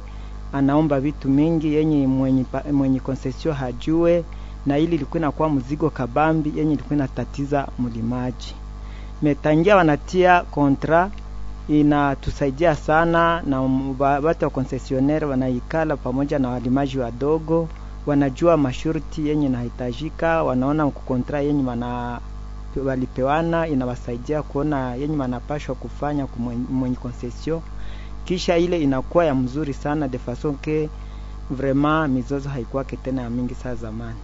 [0.52, 4.24] anaomba vitu mingi yenye mwenye, mwenye konsesio hajue,
[4.66, 8.54] na ili ilikuwa inakuwa mzigo kabambi yenye ilikuwa inatatiza mlimaji.
[9.22, 11.10] Metangia wanatia kontra
[11.68, 13.60] inatusaidia sana, na
[13.98, 17.68] watu wa konsesionere wanaikala pamoja na walimaji wadogo,
[18.06, 22.20] wanajua mashurti yenye nahitajika, wanaona kukontra yenye wana
[22.84, 26.26] walipewana inawasaidia kuona yenye wanapashwa kufanya
[26.70, 27.62] mwenye konsesio,
[28.24, 30.88] kisha ile inakuwa ya mzuri sana de façon que
[31.50, 34.18] vraiment mizozo haikuwake tena ya mingi saa zamani.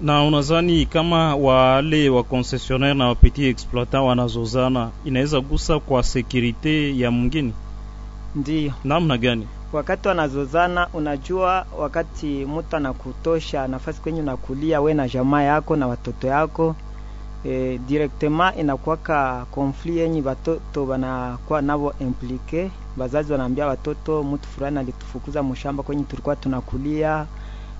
[0.00, 7.10] Na unazani kama wale wa concessionnaire na wapetit exploitant wanazozana inaweza gusa kwa sekurite ya
[7.10, 7.52] mwingine?
[8.34, 9.46] ndio Namna gani?
[9.72, 16.26] Wakati wanazozana, unajua, wakati mtu anakutosha nafasi kwenye unakulia we na jamaa yako na watoto
[16.26, 16.76] yako
[17.44, 25.42] e, directement inakuwaka konfli yenye watoto wanakuwa navo implike Wazazi wanaambia watoto, mtu fulani alitufukuza
[25.42, 27.26] mshamba kwenye tulikuwa tunakulia,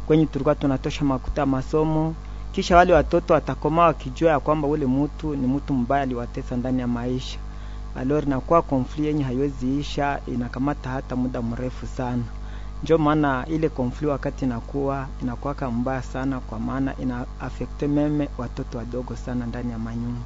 [0.07, 2.15] kwenye tulikuwa tunatosha makuta masomo.
[2.53, 6.87] Kisha wale watoto watakoma wakijua ya kwamba ule mtu ni mtu mbaya, aliwatesa ndani ya
[6.87, 7.39] maisha.
[7.97, 12.23] Alors kwa konfli yenye haiwezi isha, inakamata hata muda mrefu sana.
[12.85, 18.79] Njo maana ile konfli wakati inakuwa inakuwaka mbaya sana, kwa maana ina afekte meme watoto
[18.79, 20.21] wadogo sana ndani ya manyumba.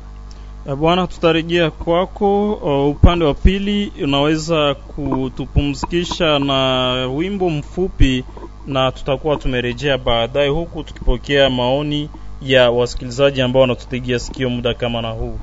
[0.78, 2.52] Bwana, tutarejea kwako.
[2.90, 8.24] Upande wa pili unaweza kutupumzikisha na wimbo mfupi,
[8.66, 12.10] na tutakuwa tumerejea baadaye, huku tukipokea maoni
[12.42, 15.38] ya wasikilizaji ambao wanatutegea sikio muda kama na huu.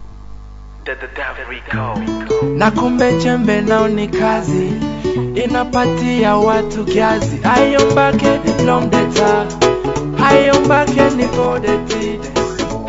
[2.57, 4.73] Na kumbe chembe nao ni kazi,
[5.35, 7.39] inapatia watu kiazi.
[7.43, 9.45] Ayombake lomdeta,
[10.29, 12.29] ayombake nikodetide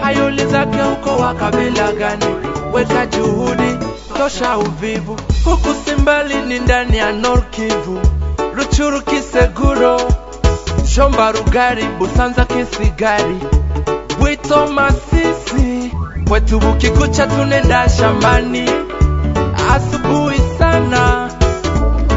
[0.03, 2.25] hayulizake uko wa kabila gani?
[2.73, 3.77] Weka juhudi
[4.19, 8.01] tosha uvivu, huku Simbali ni ndani ya norkivu
[8.55, 10.01] Ruchuru Kiseguro,
[10.95, 13.37] Shomba Rugari, Busanza Kisigari,
[14.21, 15.12] Bwito Masisi,
[16.29, 18.71] kwetu ukikucha tunenda shambani.
[19.75, 21.31] Asubuhi sana,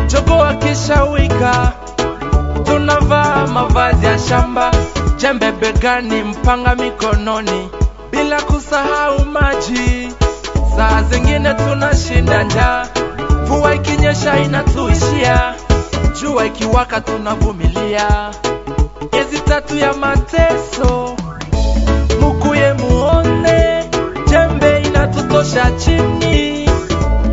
[0.08, 1.72] jogo akishawika
[2.64, 4.72] tunavaa mavazi ya shamba.
[5.18, 7.70] Jembe begani, mpanga mikononi,
[8.12, 10.10] bila kusahau maji.
[10.78, 12.88] Saa zingine tunashinda njaa,
[13.44, 15.54] mvua ikinyesha inatuishia,
[16.22, 18.32] jua ikiwaka tunavumilia.
[19.14, 21.16] Miezi tatu ya mateso,
[25.56, 26.70] inatutosha chini.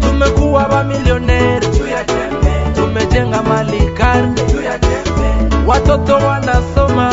[0.00, 1.66] Tumekuwa mamilioneri
[2.74, 4.42] tumejenga mali karne
[5.66, 7.12] watoto wanasoma.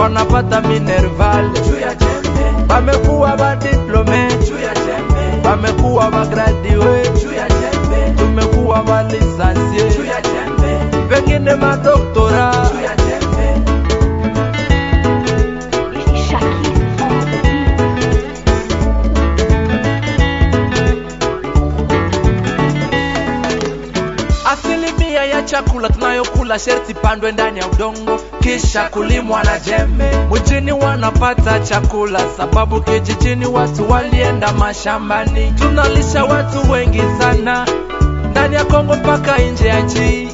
[0.00, 1.50] Wanapata minerval
[26.52, 28.20] Tunayokula sherti pandwe ndani ya udongo.
[28.40, 30.04] kisha kulimwa na jembe.
[30.30, 35.52] Mjini wanapata chakula sababu kijijini watu walienda mashambani.
[35.58, 37.66] Tunalisha watu wengi sana
[38.30, 40.28] ndani ya Kongo mpaka nje ya nchi,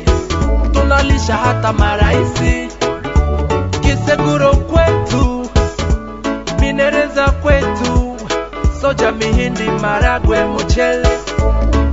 [0.72, 2.68] tunalisha hata maraisi.
[3.80, 5.50] Kiseguro kwetu,
[6.60, 8.16] minereza kwetu,
[8.80, 11.08] soja, mihindi, maragwe, mchele,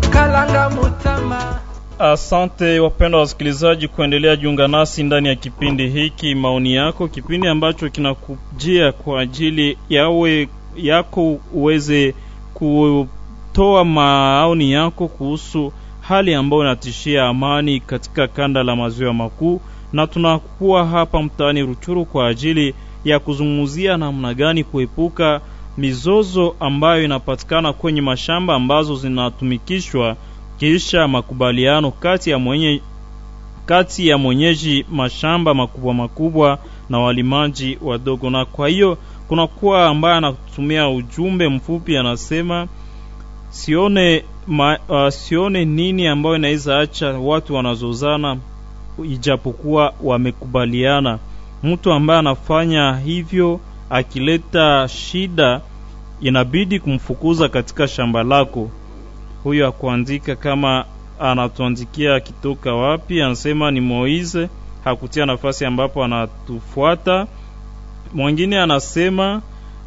[0.10, 1.60] kalanga, mutama.
[2.00, 8.92] Asante wapendwa wasikilizaji, kuendelea jiunga nasi ndani ya kipindi hiki maoni yako, kipindi ambacho kinakujia
[8.92, 12.14] kwa ajili yawe yako uweze
[12.54, 19.62] kutoa maoni yako kuhusu hali ambayo inatishia amani katika kanda la maziwa makuu,
[19.94, 22.74] na tunakuwa hapa mtaani Ruchuru kwa ajili
[23.06, 25.42] ya kuzungumzia namna gani kuepuka
[25.78, 30.16] mizozo ambayo inapatikana kwenye mashamba ambazo zinatumikishwa
[30.60, 32.82] kisha makubaliano kati ya mwenye
[33.66, 38.30] kati ya mwenyeji mashamba makubwa makubwa na walimaji wadogo.
[38.30, 42.68] Na kwa hiyo kunakuwa ambaye anatumia ujumbe mfupi, anasema
[43.50, 48.38] sione ma, uh, sione nini ambayo inaweza acha watu wanazozana
[49.04, 51.20] ijapokuwa wamekubaliana.
[51.64, 55.62] Mtu ambaye anafanya hivyo akileta shida,
[56.22, 58.70] inabidi kumfukuza katika shamba lako.
[59.46, 60.86] Huyo akuandika kama
[61.20, 64.50] anatuandikia akitoka wapi, anasema ni Moise,
[64.84, 67.28] hakutia nafasi ambapo anatufuata.
[68.14, 69.42] Mwingine anasema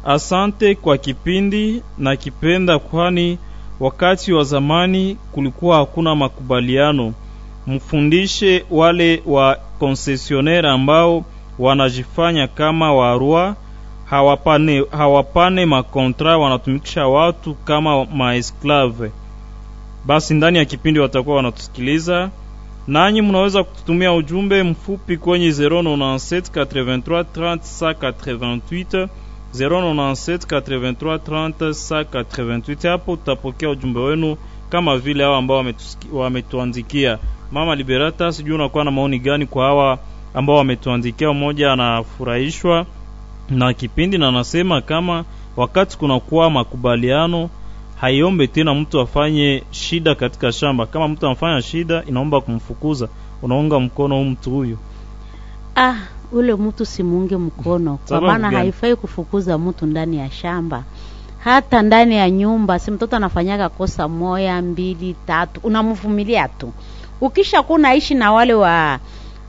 [0.05, 3.37] asante kwa kipindi na kipenda, kwani
[3.79, 7.13] wakati wa zamani kulikuwa hakuna makubaliano.
[7.67, 11.25] Mfundishe wale wa konsesionere ambao
[11.59, 13.55] wanajifanya kama warua
[14.05, 19.11] hawapane, hawapane makontra, wanatumikisha watu kama maesklave.
[20.05, 22.29] Basi ndani ya kipindi watakuwa wanatusikiliza,
[22.87, 27.23] nanyi mnaweza kututumia ujumbe mfupi kwenye 097 83
[27.93, 29.07] 30
[29.53, 32.89] 097 83 30 88.
[32.89, 34.37] Hapo tutapokea ujumbe wenu
[34.69, 35.65] kama vile hao ambao
[36.13, 37.19] wametuandikia.
[37.51, 39.99] Mama Liberata, sijui unakuwa na maoni gani kwa hawa
[40.33, 41.33] ambao wametuandikia?
[41.33, 42.85] Mmoja anafurahishwa
[43.49, 45.25] na kipindi na anasema kama
[45.57, 47.49] wakati kunakuwa makubaliano
[48.01, 50.85] haiombe tena mtu afanye shida katika shamba.
[50.85, 53.07] Kama mtu anafanya shida, inaomba kumfukuza.
[53.41, 54.77] Unaunga mkono mtu huyu
[55.75, 55.95] Ah,
[56.31, 60.83] ule mtu simuunge mkono, kwa maana haifai kufukuza mtu ndani ya shamba,
[61.39, 62.79] hata ndani ya nyumba.
[62.79, 66.73] Si mtoto anafanyaga kosa moya mbili tatu, unamvumilia tu.
[67.21, 68.99] Ukisha kuwa unaishi na wale wa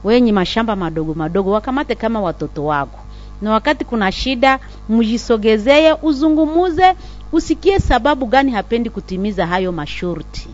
[0.05, 2.99] wenye mashamba madogo madogo, wakamate kama watoto wako,
[3.43, 4.59] na wakati kuna shida,
[4.89, 6.95] mjisogezeye, uzungumuze,
[7.33, 10.49] usikie sababu gani hapendi kutimiza hayo masharti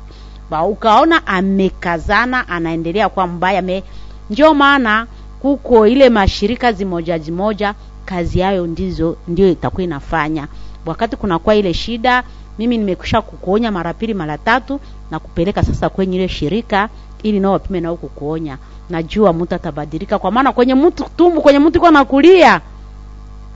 [0.51, 3.83] ba ukaona amekazana anaendelea kwa mbaya me
[4.31, 5.07] ndio maana
[5.41, 10.49] kuko ile mashirika zimoja zimoja kazi yayo ndizo ndio itakuwa inafanya.
[10.87, 12.23] Wakati kunakuwa ile shida
[12.59, 16.89] mimi nimekusha kukuonya mara pili mara tatu na kupeleka sasa kwenye ile shirika
[17.23, 18.59] ili nao wapime nao kukuonya.
[18.91, 22.61] Najua mtu atabadilika kwa maana kwenye mtu tumbu kwenye mtu iko nakulia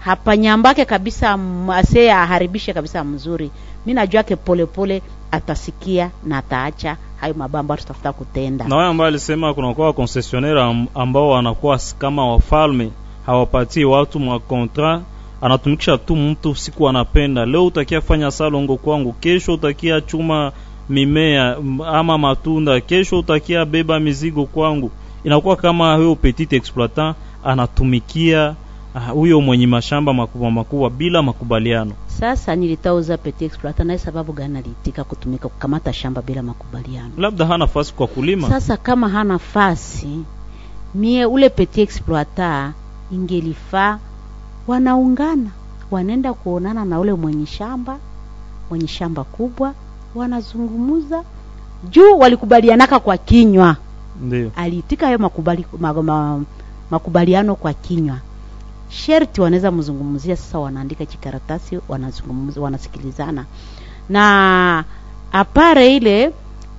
[0.04, 3.50] hapanyambake kabisa m- ase aharibishe kabisa mzuri.
[3.86, 8.64] Mi najua ke polepole atasikia na ataacha hayo mabambo tutafuta kutenda.
[8.68, 9.86] Na wale ambao alisema kunakuwa
[10.56, 12.90] wa am- ambao wanakuwa kama wafalme
[13.26, 15.02] hawapatii watu mwa contrat
[15.42, 17.46] anatumikisha tu mtu siku anapenda.
[17.46, 20.52] Leo utakia fanya salongo kwangu kesho utakia chuma
[20.88, 24.90] mimea ama matunda kesho utakia beba mizigo kwangu.
[25.24, 28.54] Inakuwa kama huyo petit exploitant anatumikia
[28.98, 31.92] huyo mwenye mashamba makubwa makubwa bila makubaliano.
[32.06, 37.10] Sasa nilitauza petit exploiter naye sababu gani aliitika kutumika kukamata shamba bila makubaliano?
[37.18, 38.48] Labda hana nafasi kwa kulima.
[38.48, 40.20] Sasa kama hana fasi
[40.94, 42.72] mie ule petit exploiter
[43.12, 43.98] ingelifaa.
[44.66, 45.50] Wanaungana
[45.90, 47.98] wanaenda kuonana na ule mwenye shamba
[48.70, 49.74] mwenye shamba kubwa
[50.14, 51.24] wanazungumuza.
[51.90, 53.76] Juu walikubalianaka kwa kinywa.
[54.22, 54.50] Ndio.
[54.56, 56.40] Aliitika hayo makubali, ma, ma,
[56.90, 58.18] makubaliano kwa kinywa
[58.90, 60.36] sherti wanaweza mzungumzia.
[60.36, 63.44] Sasa wanaandika kikaratasi, wanazungumza wanasikilizana.
[64.08, 64.84] Na
[65.32, 66.32] apare ile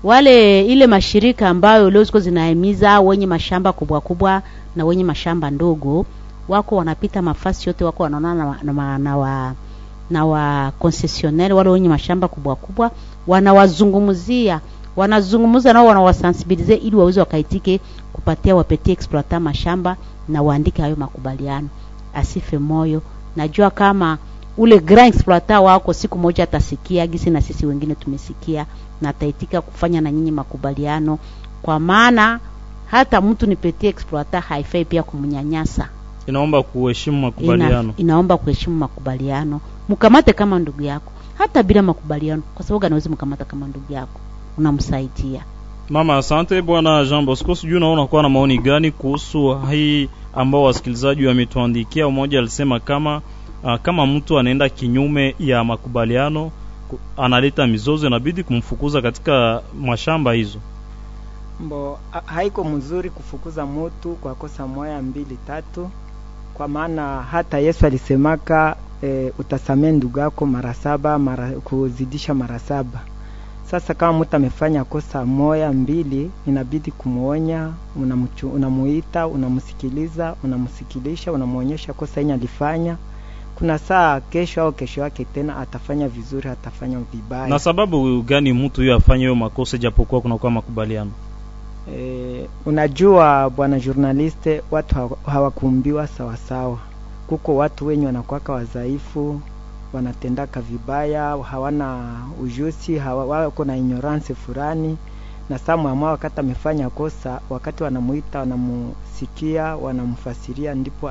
[0.04, 4.42] wale ile mashirika ambayo leo ziko zinahimiza wenye mashamba kubwa kubwa
[4.76, 6.06] na wenye mashamba ndogo
[6.48, 9.54] wako wanapita mafasi yote wako wanaonana na, na, na, wa
[10.10, 12.92] na wa concessionaire wale wenye mashamba kubwa kubwa
[13.28, 14.60] wanawazungumzia.
[14.96, 17.80] Wanazungumza nao wanawasensibilize ili waweze wakaitike
[18.14, 19.98] kupatia wapetie exploita mashamba
[20.30, 21.68] na waandike hayo makubaliano
[22.14, 23.02] asife moyo.
[23.36, 24.18] Najua kama
[24.58, 28.66] ule grand exploiter wako siku moja atasikia gisi na sisi wengine tumesikia
[29.02, 31.20] na ataitika kufanya na nyinyi makubaliano.
[31.62, 32.40] Kwa maana
[32.86, 35.90] hata mtu ni petit exploiter haifai pia kumnyanyasa.
[36.28, 37.82] Inaomba kuheshimu makubaliano.
[37.84, 39.62] Ina, inaomba kuheshimu makubaliano.
[39.90, 44.20] Mkamate kama ndugu yako hata bila makubaliano kwa sababu anaweza mkamata kama ndugu yako?
[44.58, 45.44] Unamsaidia
[45.92, 46.62] mama asante.
[46.62, 52.10] Bwana jean bosco sijui unaona kuwa na maoni gani kuhusu hii ambao wasikilizaji wametuandikia.
[52.10, 53.22] Mmoja alisema kama
[53.64, 56.52] uh, kama mtu anaenda kinyume ya makubaliano
[57.18, 60.60] analeta mizozo inabidi kumfukuza katika mashamba hizo.
[61.60, 65.90] Mbo ha- haiko mzuri kufukuza mutu kwa kosa moya mbili tatu.
[66.54, 73.00] Kwa maana hata yesu alisemaka e, utasamee ndugu yako mara saba mara kuzidisha mara saba
[73.72, 77.72] sasa kama mtu amefanya kosa moya mbili inabidi kumwonya
[78.54, 82.98] unamuita unamsikiliza unamsikilisha unamwonyesha kosa yenye alifanya.
[83.56, 87.48] Kuna saa kesho au kesho yake tena atafanya vizuri atafanya vibaya.
[87.48, 91.12] Na sababu gani mtu huyo afanye hiyo makosa japokuwa kunakuwa makubaliano?
[91.98, 96.78] E, unajua bwana journaliste, watu hawakumbiwa hawakuumbiwa sawasawa.
[97.28, 99.42] Kuko watu wenye wanakuwaka wadhaifu,
[99.94, 104.98] wanatendaka vibaya, hawana ujuzi, wako na ignorance fulani,
[105.50, 111.10] na saa mwamwa wakati amefanya kosa, wakati wanamuita, wanamusikia, wanamfasiria, ndipo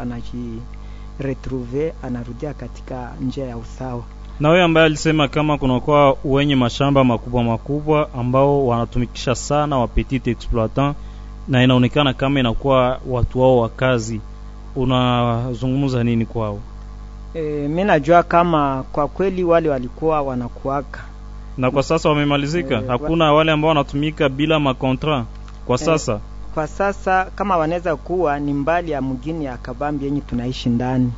[1.19, 4.03] anajiretrouve, anarudia katika njia ya usawa.
[4.41, 10.27] na wewe ambaye alisema kama kunakuwa wenye mashamba makubwa makubwa ambao wanatumikisha sana wa petit
[10.27, 10.97] exploitant
[11.49, 14.21] na inaonekana kama inakuwa watu wao wa kazi
[14.77, 16.59] unazungumza nini kwao
[17.35, 21.01] E, mi najua kama kwa kweli wale walikuwa wanakuaka
[21.59, 22.75] na kwa sasa wamemalizika?
[22.75, 25.25] Eh, wa- hakuna wale ambao wanatumika bila makontra?
[25.67, 26.13] Kwa sasa?
[26.15, 26.19] e,
[26.55, 31.13] kwa sasa kama wanaweza kuwa ni mbali ya mgini ya kabambi yenye tunaishi ndani.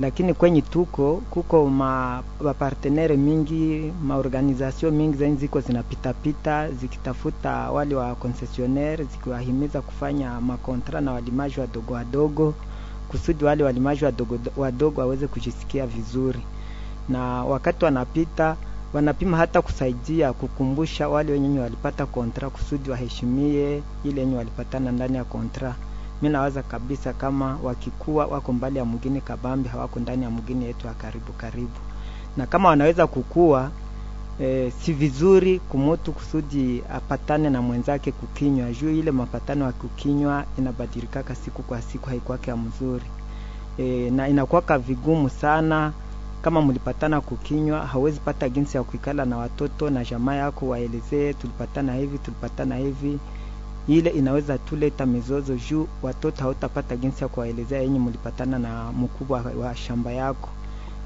[0.00, 8.14] Lakini kwenye tuko kuko ma mapartenere mingi maorganizasio mingi zenye ziko zinapitapita zikitafuta wale wa
[8.14, 12.54] concessionaire zikiwahimiza kufanya makontra na walimaji wadogo wadogo
[13.08, 16.40] kusudi wale walimaji wadogo wadogo waweze kujisikia vizuri.
[17.08, 18.56] Na wakati wanapita
[18.92, 25.24] wanapima hata kusaidia kukumbusha wale wenye walipata kontra kusudi waheshimie ile yenye walipatana ndani ya
[25.24, 25.74] kontra
[26.22, 30.86] Mimi nawaza kabisa kama wakikuwa wako mbali ya mgini kabambi hawako ndani ya mgini yetu
[30.86, 31.70] ya karibu karibu.
[32.36, 33.70] Na kama wanaweza kukua
[34.40, 38.72] e, si vizuri kumutu kusudi apatane na mwenzake kukinywa.
[38.72, 43.04] Juu ile mapatano ya kukinywa inabadilikaka siku kwa siku haikuwake ya mzuri.
[43.78, 45.92] E, na inakuwaka vigumu sana.
[46.42, 51.94] Kama mlipatana kukinywa hawezi pata jinsi ya kuikala na watoto na jamaa yako waelezee tulipatana
[51.94, 53.18] hivi tulipatana hivi.
[53.88, 59.76] Ile inaweza tuleta mizozo juu watoto hautapata jinsi ya kuwaelezea yenye mlipatana na mkubwa wa
[59.76, 60.48] shamba yako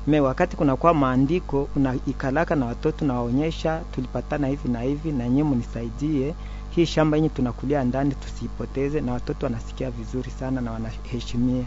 [0.07, 6.34] me wakati kunakuwa maandiko unaikalaka na watoto nawaonyesha tulipatana hivi na hivi na nyie mnisaidie
[6.70, 11.64] hii shamba yenye tunakulia ndani tusiipoteze na watoto wanasikia vizuri sana na wanaheshimia.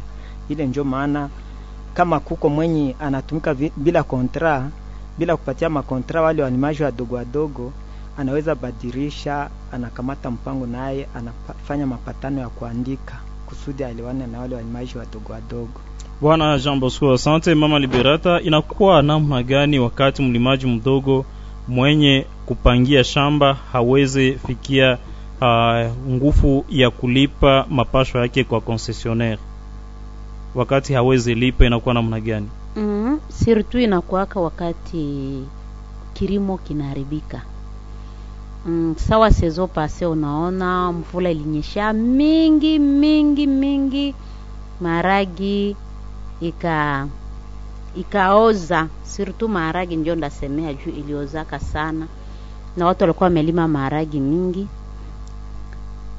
[0.50, 1.30] Ile njo maana
[1.94, 4.70] kama kuko mwenye anatumika bila kontra
[5.18, 7.74] bila kupatia makontra wale wanimaji wadogo wadogo
[8.18, 13.16] anaweza badirisha anakamata mpango naye anafanya mapatano ya kuandika
[13.46, 15.80] kusudi aelewane na wale wanimaji wadogo wadogo
[16.22, 17.56] bwana jean bosco asante.
[17.56, 21.26] Mama liberata inakuwa namna gani wakati mlimaji mdogo
[21.68, 24.98] mwenye kupangia shamba hawezi fikia
[25.42, 29.40] uh, nguvu ya kulipa mapasho yake kwa concessionnaire
[30.56, 32.50] wakati hawezi lipa inakuwa namna gani?
[32.76, 33.32] Mm, -hmm.
[33.34, 35.40] Sirtu inakuwaka wakati
[36.14, 37.42] kilimo kinaharibika.
[38.66, 44.16] Mm, sawa sezo pase unaona mvula ilinyesha mingi mingi mingi
[44.82, 45.76] maragi
[46.48, 47.08] ika
[47.96, 48.88] ikaoza.
[49.04, 52.08] Surtout maharagi ndio ndasemea juu iliozaka sana.
[52.78, 54.68] Na watu walikuwa wamelima maharagi mingi.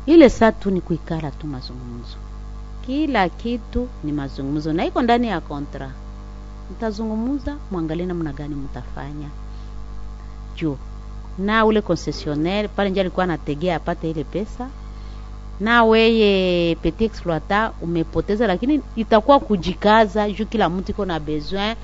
[0.07, 2.17] Ile saa tu ni kuikala tu mazungumzo.
[2.87, 4.73] Kila kitu ni mazungumzo.
[4.73, 5.91] Na iko ndani ya kontra.
[6.71, 9.29] Mtazungumuza mwangalie namna gani mtafanya.
[10.57, 10.77] Juu.
[11.39, 14.69] Na ule concessionnaire pale nje alikuwa anategea apate ile pesa
[15.61, 21.75] na weye peti exploita umepoteza lakini itakuwa kujikaza juu kila mtu iko na besoin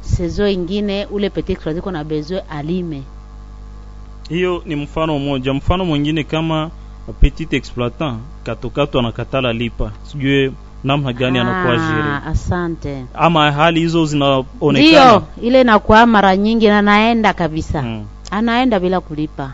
[0.00, 3.02] sezo ingine ule peti exploita iko na besoin alime.
[4.28, 5.52] Hiyo ni mfano mmoja.
[5.54, 6.70] Mfano mwingine kama
[7.20, 9.92] petit exploitant katokato anakatala lipa.
[10.02, 10.52] Sijue
[10.84, 13.04] namna gani anakuwa jiri asante.
[13.14, 14.70] Ama hali hizo zinaonekana?
[14.70, 17.80] Ndio ile inakuwa mara nyingi na naenda kabisa.
[17.80, 18.04] Hmm.
[18.30, 19.52] anaenda bila kulipa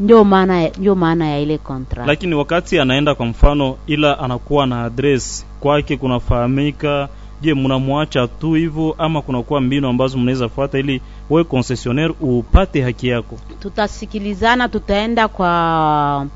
[0.00, 2.08] ndio maana ndio maana ya ile contract.
[2.08, 7.08] Lakini wakati anaenda kwa mfano ila anakuwa na address kwake kunafahamika
[7.40, 13.08] je mnamwacha tu hivyo ama kunakuwa mbinu ambazo mnaweza fuata ili wewe concessionnaire upate haki
[13.08, 13.36] yako?
[13.60, 16.26] Tutasikilizana tutaenda kwa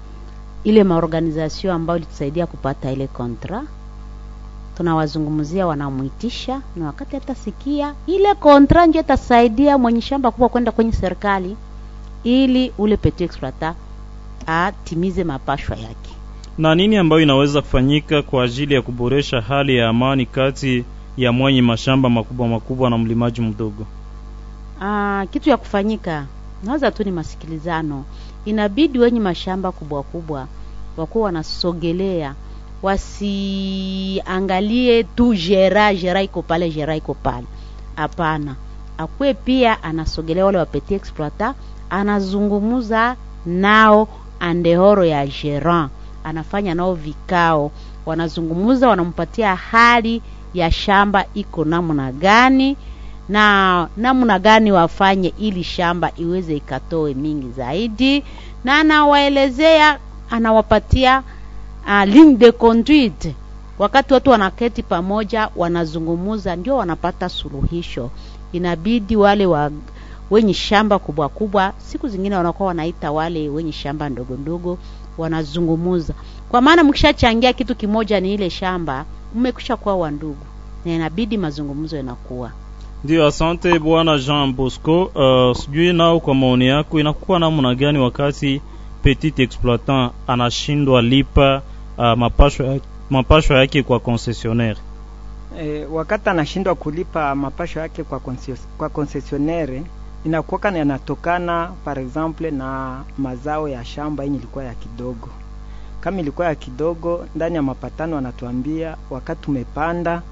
[0.64, 3.62] ile maorganization ambayo ilitusaidia kupata ile kontra
[4.76, 11.56] tunawazungumzia wanamwitisha na wakati atasikia ile kontra ndio itasaidia mwenye shamba kubwa kwenda kwenye serikali
[12.24, 13.76] ili ule petit exploitant
[14.46, 16.10] atimize mapashwa yake.
[16.58, 20.84] Na nini ambayo inaweza kufanyika kwa ajili ya kuboresha hali ya amani kati
[21.16, 23.86] ya mwenye mashamba makubwa makubwa na mlimaji mdogo?
[24.80, 26.26] Aa, kitu ya kufanyika
[26.64, 28.04] naweza tu ni masikilizano.
[28.44, 30.46] Inabidi wenye mashamba kubwa kubwa
[30.96, 32.34] wakuwa wanasogelea
[33.84, 37.46] wasiangalie tu jera jera iko pale jera iko pale.
[37.96, 38.56] Hapana.
[38.98, 41.54] Akwe pia anasogelea wale wapeti exploita
[41.90, 43.16] anazungumuza
[43.46, 44.08] nao
[44.40, 45.90] andehoro ya gerant
[46.24, 47.70] anafanya nao vikao.
[48.06, 50.22] Wanazungumuza wanampatia hali
[50.54, 52.76] ya shamba iko namna gani
[53.28, 58.24] na namna gani wafanye ili shamba iweze ikatoe mingi zaidi.
[58.64, 59.98] Na anawaelezea
[60.30, 61.22] anawapatia
[61.86, 63.34] uh, ligne de conduite.
[63.78, 68.10] Wakati watu wanaketi pamoja wanazungumuza ndio wanapata suluhisho.
[68.52, 69.70] Inabidi wale wa
[70.34, 74.78] wenye shamba kubwa kubwa siku zingine wanakuwa wanaita wale wenye shamba ndogo ndogo
[75.18, 76.14] wanazungumuza
[76.48, 79.04] kwa maana mkishachangia kitu kimoja ni ile shamba
[79.34, 80.46] mmekwisha kuwa wandugu
[80.84, 82.50] na inabidi mazungumzo yanakuwa
[83.04, 85.02] Ndio, asante bwana Jean Bosco.
[85.04, 88.62] Uh, sijui nao kwa maoni yako inakuwa namna gani wakati
[89.02, 91.62] petit exploitant anashindwa lipa
[91.98, 92.80] uh, mapasho,
[93.10, 94.78] mapasho yake kwa concessionnaire?
[95.60, 99.82] E, wakati anashindwa kulipa mapasho yake kwa, konses, kwa konsesionere
[100.24, 105.28] inakuwaka yanatokana par exemple na mazao ya shamba yenye ilikuwa ya kidogo.
[106.00, 110.22] Kama ilikuwa ya kidogo, ndani ya mapatano anatuambia wakati umepanda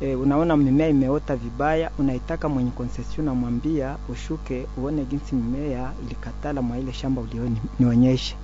[0.00, 6.78] e, unaona mimea imeota vibaya, unaitaka mwenye concession namwambia ushuke uone jinsi mimea ilikatala mwa
[6.78, 8.36] ile shamba ulionionyesha.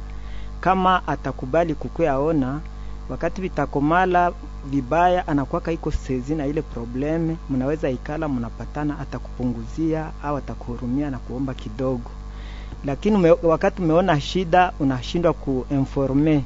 [0.61, 2.61] Kama atakubali kukweaona
[3.13, 4.33] wakati vitakomala
[4.71, 11.55] vibaya, anakuwaka iko sezi na ile probleme, mnaweza ikala, mnapatana, atakupunguzia au atakuhurumia na kuomba
[11.55, 12.11] kidogo.
[12.85, 16.45] Lakini ume, wakati umeona shida unashindwa kuinforme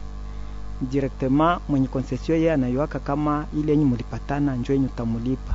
[0.80, 5.54] directement mwenye konsesio, yeye anaiwaka kama ile yenye mlipatana njo yenye utamulipa.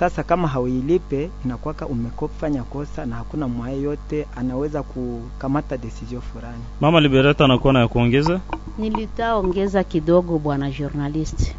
[0.00, 6.62] Sasa kama hauilipe inakuwaka umekofanya kosa na hakuna mwaye yote anaweza kukamata decision fulani.
[6.80, 8.40] Mama Liberata anakuwa na ya kuongeza.
[8.78, 11.54] nilitaongeza kidogo bwana journalist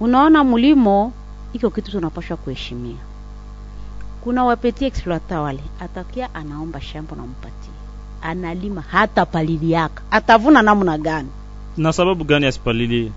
[0.00, 1.12] unaona mulimo
[1.52, 2.96] iko kitu tunapaswa kuheshimia
[4.20, 7.72] kuna wapetie exploiter wale atakia anaomba shamba nampatia
[8.22, 11.28] analima hata paliliaka atavuna namna gani
[11.76, 13.12] Na sababu gani asipalilie?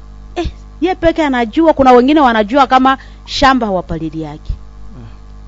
[0.82, 4.54] Ye peke anajua kuna wengine wanajua kama shamba wapalili yake.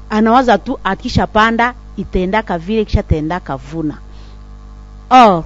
[0.10, 3.98] Anawaza tu akishapanda itendaka vile kisha taendaka vuna
[5.10, 5.44] or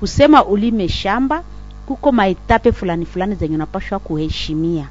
[0.00, 1.42] kusema ulime shamba
[1.86, 4.88] kuko maitape fulani fulani zenye unapashwa kuheshimia.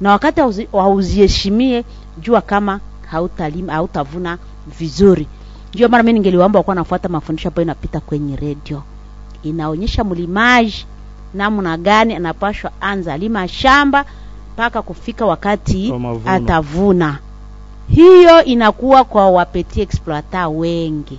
[0.00, 1.84] Na wakati wauziheshimie hauziheshimie
[2.20, 2.80] jua kama
[3.10, 4.38] hautalima hautavuna
[4.78, 5.26] vizuri.
[5.74, 8.82] Ndio maana mimi ningeliwaomba wakuwa nafuata mafundisho ambayo inapita kwenye redio.
[9.42, 10.86] Inaonyesha mlimaji
[11.34, 13.16] namna gani anapashwa anza.
[13.16, 14.04] Lima shamba
[14.54, 15.94] mpaka kufika wakati
[16.26, 17.18] atavuna.
[17.88, 21.18] Hiyo inakuwa kwa wapeti exploiter wengi.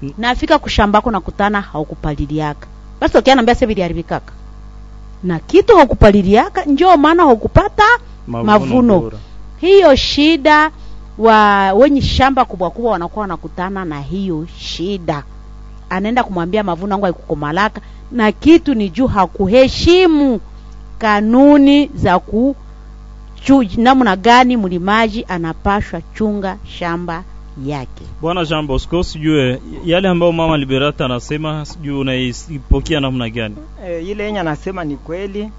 [0.00, 0.12] Hmm.
[0.18, 2.66] nafika kushambako nakutana haukupaliliaka.
[3.00, 4.32] Basi ukianambia sasa viliharibikaka
[5.22, 7.82] na kitu haukupaliliaka njoo maana haukupata
[8.26, 9.00] Mavuno.
[9.00, 9.18] bora.
[9.60, 10.70] hiyo shida
[11.18, 15.22] wa wenye shamba kubwa kubwa wanakuwa wanakutana na hiyo shida
[15.90, 17.80] anaenda kumwambia mavuno yangu haikukomalaka
[18.12, 20.40] na kitu ni juu hakuheshimu
[20.98, 22.56] kanuni za ku
[23.76, 27.24] namna gani mlimaji anapashwa chunga shamba
[27.66, 28.04] yake.
[28.20, 33.56] Bwana Jean Bosco, sijue yale ambayo mama Liberata anasema, sijui unaipokea namna gani?
[33.86, 35.50] E, ile yenye anasema ni kweli.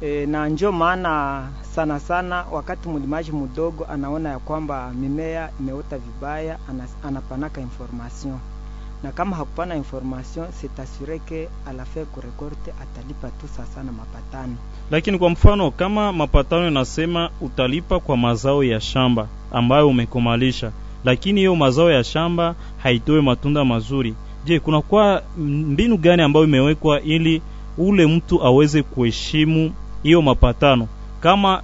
[0.00, 1.42] E, na njo maana
[1.74, 8.38] sana sana wakati mlimaji mdogo anaona ya kwamba mimea imeota vibaya, anas, anapanaka information
[9.02, 10.68] na kama hakupana information c'est
[11.26, 11.48] ke
[11.94, 14.56] fin kurekorte atalipa tu sasa na mapatano.
[14.90, 20.72] Lakini kwa mfano kama mapatano inasema utalipa kwa mazao ya shamba ambayo umekomalisha,
[21.04, 27.42] lakini hiyo mazao ya shamba haitoe matunda mazuri, je, kunakuwa mbinu gani ambayo imewekwa ili
[27.78, 29.72] ule mtu aweze kuheshimu
[30.02, 30.88] hiyo mapatano?
[31.20, 31.62] Kama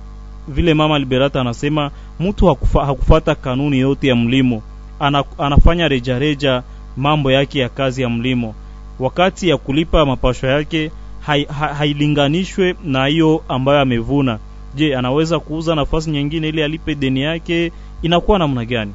[0.49, 4.62] vile mama Liberata anasema mtu hakufa, hakufata kanuni yote ya mlimo,
[5.01, 6.62] ana, anafanya rejareja
[6.97, 8.55] mambo yake ya kazi ya mlimo,
[8.99, 10.90] wakati ya kulipa mapasho yake
[11.26, 14.38] hai- ha- hailinganishwe na hiyo ambayo amevuna.
[14.74, 17.72] Je, anaweza kuuza nafasi nyingine ili alipe deni yake?
[18.03, 18.92] Inakuwa namna gani?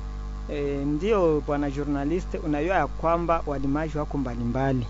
[0.53, 4.85] E, ndio bwana journalist unajua ya kwamba walimaji wako mbalimbali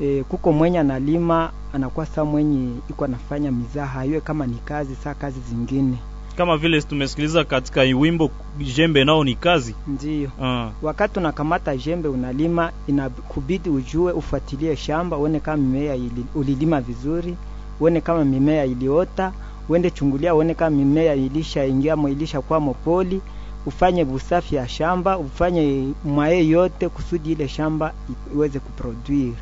[0.00, 5.14] e, kuko mwenye analima anakuwa saa mwenye iko anafanya mizaha iwe kama ni kazi saa
[5.14, 5.96] kazi zingine
[6.36, 8.30] kama vile tumesikiliza katika wimbo
[8.76, 10.30] jembe nao ni kazi ndio.
[10.40, 10.66] uh.
[10.82, 17.36] wakati unakamata jembe unalima inakubidi ujue ufuatilie shamba uone kama mimea ili, ulilima vizuri
[17.80, 19.32] uone kama mimea iliota
[19.68, 23.20] uende chungulia uone kama mimea ilishaingiamo ilishakuwa mopoli
[23.66, 27.92] ufanye busafi ya shamba ufanye mwae yote kusudi ile shamba
[28.34, 29.34] iweze kuproduire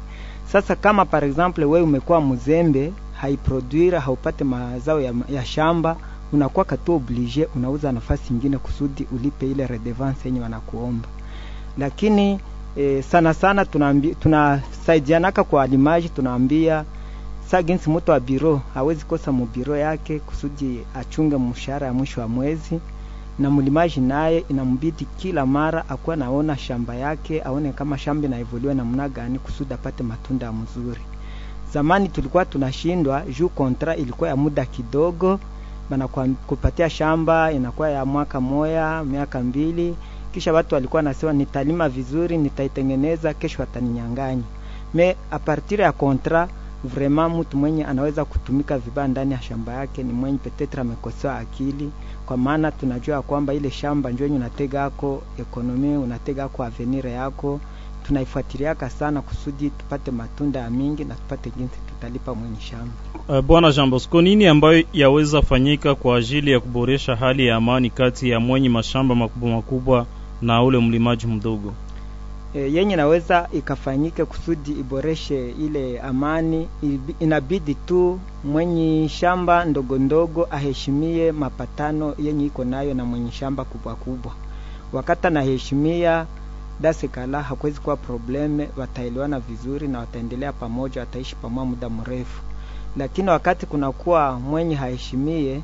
[0.53, 5.97] sasa kama par exemple wewe umekuwa mzembe haiproduire haupate mazao ya, ya shamba
[6.33, 11.09] unakuwa katu oblige unauza nafasi nyingine kusudi ulipe ile redevance yenye wanakuomba.
[11.79, 12.41] Lakini
[12.77, 13.65] e, sana sana
[14.21, 16.85] tunasaidianaka kwa alimaji tunaambia
[17.51, 22.81] saa mtu wa biro hawezi kosa mubiro yake kusudi achunge mshahara ya mwisho wa mwezi
[23.39, 29.09] na mlimaji naye inambidi kila mara akuwa naona shamba yake aone kama shamba inaivuliwa namna
[29.09, 31.01] gani kusudi apate matunda mzuri.
[31.73, 35.41] Zamani tulikuwa tunashindwa juu kontra ilikuwa ya muda kidogo
[35.97, 39.97] banakupatia shamba inakuwa ya mwaka moya miaka mbili.
[40.33, 44.43] Kisha watu walikuwa nasema nitalima vizuri nitaitengeneza kesho wataninyanganya.
[44.95, 46.49] Me apartir ya kontra
[46.85, 51.91] vraiment mtu mwenye anaweza kutumika vibaya ndani ya shamba yake ni mwenye petetre amekosewa akili.
[52.27, 57.61] Kwa maana tunajua kwamba ile shamba njo yenye unatega ako ekonomi unatega ako avenir yako.
[58.07, 62.93] Tunaifuatiliaka sana kusudi tupate matunda ya mingi na tupate jinsi tutalipa mwenye shamba
[63.29, 67.91] Uh, Bwana Jean Bosco, nini ambayo yaweza fanyika kwa ajili ya kuboresha hali ya amani
[67.91, 70.07] kati ya mwenye mashamba makubwa makubwa
[70.43, 71.73] na ule mlimaji mdogo?
[72.55, 76.69] e, yenye naweza ikafanyike kusudi iboreshe ile amani
[77.21, 83.95] inabidi tu mwenye shamba ndogo ndogo aheshimie mapatano yenye iko nayo na mwenye shamba kubwa
[83.95, 84.33] kubwa
[84.93, 86.27] wakati anaheshimia
[86.83, 92.43] dasekala hakuwezi kuwa probleme wataelewana vizuri na wataendelea pamoja wataishi pamoja muda mrefu.
[92.97, 95.63] Lakini wakati kunakuwa mwenye haheshimie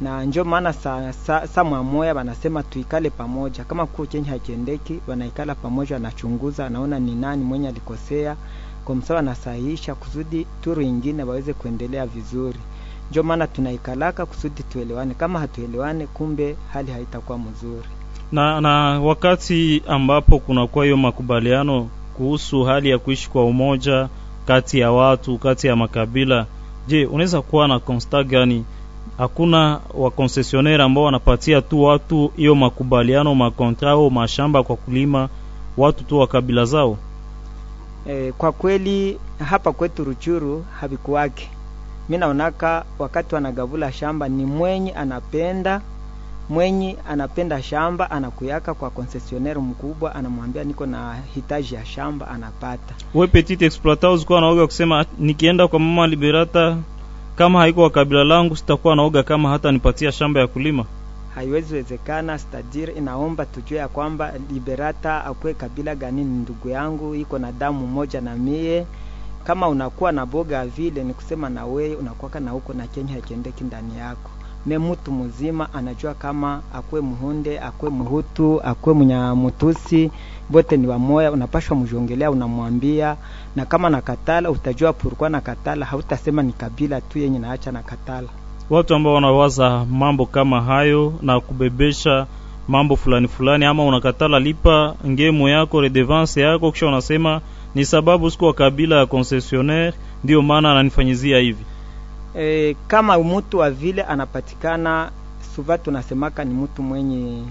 [0.00, 3.64] na njo maana sa, sa, sa mwamoya wanasema tuikale pamoja.
[3.64, 8.36] Kama kuko chenye hakiendeki wanaikala pamoja wanachunguza anaona ni nani mwenye alikosea
[8.84, 12.58] komsa wanasahihisha kusudi turu ingine waweze kuendelea vizuri.
[13.10, 15.14] Njo maana tunaikalaka kusudi tuelewane.
[15.14, 17.88] Kama hatuelewane kumbe hali haitakuwa mzuri
[18.32, 24.08] Na, na wakati ambapo kunakuwa hiyo makubaliano kuhusu hali ya kuishi kwa umoja
[24.46, 26.46] kati ya watu, kati ya makabila,
[26.88, 28.64] je, unaweza kuwa na konsta gani?
[29.18, 35.28] Hakuna wakonsesionere ambao wanapatia tu watu hiyo makubaliano makontra au mashamba kwa kulima
[35.76, 36.96] watu tu wa kabila zao?
[38.08, 39.18] e, kwa kweli
[39.48, 41.50] hapa kwetu Ruchuru havikuwake.
[42.08, 45.80] Mi naonaka wakati wanagavula shamba ni mwenye anapenda
[46.48, 52.94] mwenye anapenda shamba anakuyaka kwa konsesioneri mkubwa, anamwambia niko na hitaji ya shamba, anapata.
[53.14, 56.76] We petit exploitant uzikuwa naoga kusema nikienda kwa mama Liberata
[57.36, 60.84] kama haiko wa kabila langu sitakuwa naoga kama hata nipatia shamba ya kulima.
[61.34, 67.38] Haiwezi wezekana, stadir inaomba tujue ya kwamba Liberata akwe kabila gani, ni ndugu yangu, iko
[67.38, 68.86] na damu moja na mie.
[69.44, 73.64] Kama unakuwa na boga vile, ni kusema na wewe unakuwaka na huko na Kenya hakiendeki
[73.64, 74.30] ndani yako
[74.66, 80.10] me mtu mzima anajua kama akwe muhunde akwe muhutu akwe mnyamutusi
[80.48, 83.16] bote ni wamoya unapashwa mjongelea unamwambia
[83.56, 88.28] na kama nakatala utajua purukwa na katala hautasema ni kabila tu yenye naacha na katala
[88.70, 92.26] Watu ambao wanawaza mambo kama hayo na kubebesha
[92.68, 97.40] mambo fulani fulani, ama unakatala lipa ngemo yako redevance yako, kisha unasema
[97.74, 99.92] ni sababu siku wa kabila ya concessionnaire,
[100.24, 101.64] ndiyo maana ananifanyizia hivi.
[102.38, 105.10] E, kama mutu wa vile anapatikana
[105.56, 107.42] suva tunasemaka ni mutu mwenye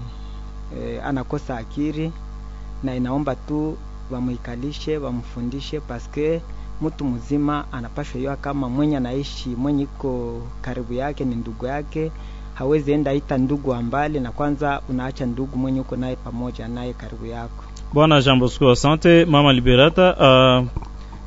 [0.82, 2.12] e, anakosa akiri
[2.82, 3.76] na inaomba tu
[4.10, 6.40] wamwikalishe wamfundishe paske
[6.82, 12.12] mtu mzima anapashwa yua kama mwenye anaishi mwenye iko karibu yake ni ndugu yake
[12.54, 16.92] hawezi enda ita ndugu wa mbali na kwanza unaacha ndugu mwenye uko naye pamoja naye
[16.92, 20.16] karibu yako Bwana Jean Bosco, asante mama Liberata.
[20.60, 20.66] Uh,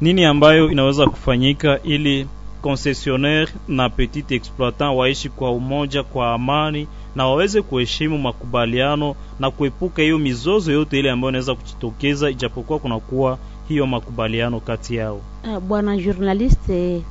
[0.02, 2.28] nini ambayo inaweza kufanyika ili
[2.62, 10.02] concessionnaire na petit exploitant waishi kwa umoja, kwa amani na waweze kuheshimu makubaliano na kuepuka
[10.02, 13.38] hiyo mizozo yote ile ambayo inaweza kujitokeza ijapokuwa kunakuwa
[13.68, 15.22] hiyo makubaliano kati yao.
[15.44, 17.02] Uh, bwana journaliste,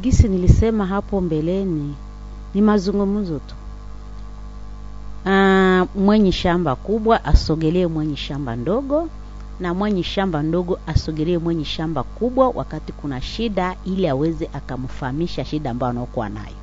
[0.00, 1.94] gisi nilisema hapo mbeleni
[2.54, 3.54] ni mazungumzo tu.
[5.24, 9.08] Uh, mwenye shamba kubwa asogelee mwenye shamba ndogo
[9.62, 15.70] na mwenye shamba ndogo asogelee mwenye shamba kubwa wakati kuna shida, ili aweze akamfahamisha shida
[15.70, 16.54] ambayo anaokuwa nayo.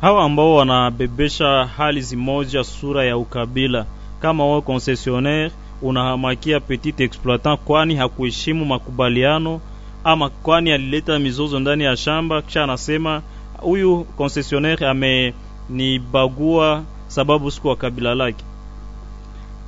[0.00, 3.86] Hawa ambao wanabebesha hali zimoja sura ya ukabila,
[4.20, 5.52] kama wao concessionnaire
[5.82, 9.60] unahamakia petit exploitant, kwani hakuheshimu makubaliano
[10.04, 13.22] ama kwani alileta mizozo ndani ya shamba, kisha anasema
[13.60, 18.44] huyu concessionaire amenibagua sababu siku wa kabila lake.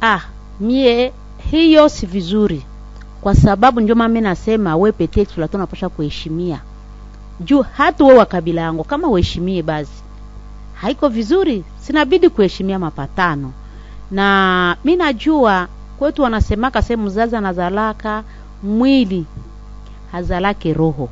[0.03, 0.21] Ah,
[0.61, 1.13] mie
[1.51, 2.63] hiyo si vizuri,
[3.21, 6.61] kwa sababu ndio mama nasema we pete tu latona pasha kuheshimia.
[7.41, 10.03] Juu hata we wa kabila yangu kama uheshimie basi
[10.75, 13.53] haiko vizuri, sinabidi kuheshimia mapatano.
[14.11, 15.69] Na mi najua
[15.99, 18.23] kwetu wanasemaka sehemu mzazi anazalaka
[18.63, 19.27] mwili
[20.13, 21.09] hazalake roho,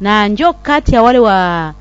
[0.00, 1.74] na njo kati ya wale wa,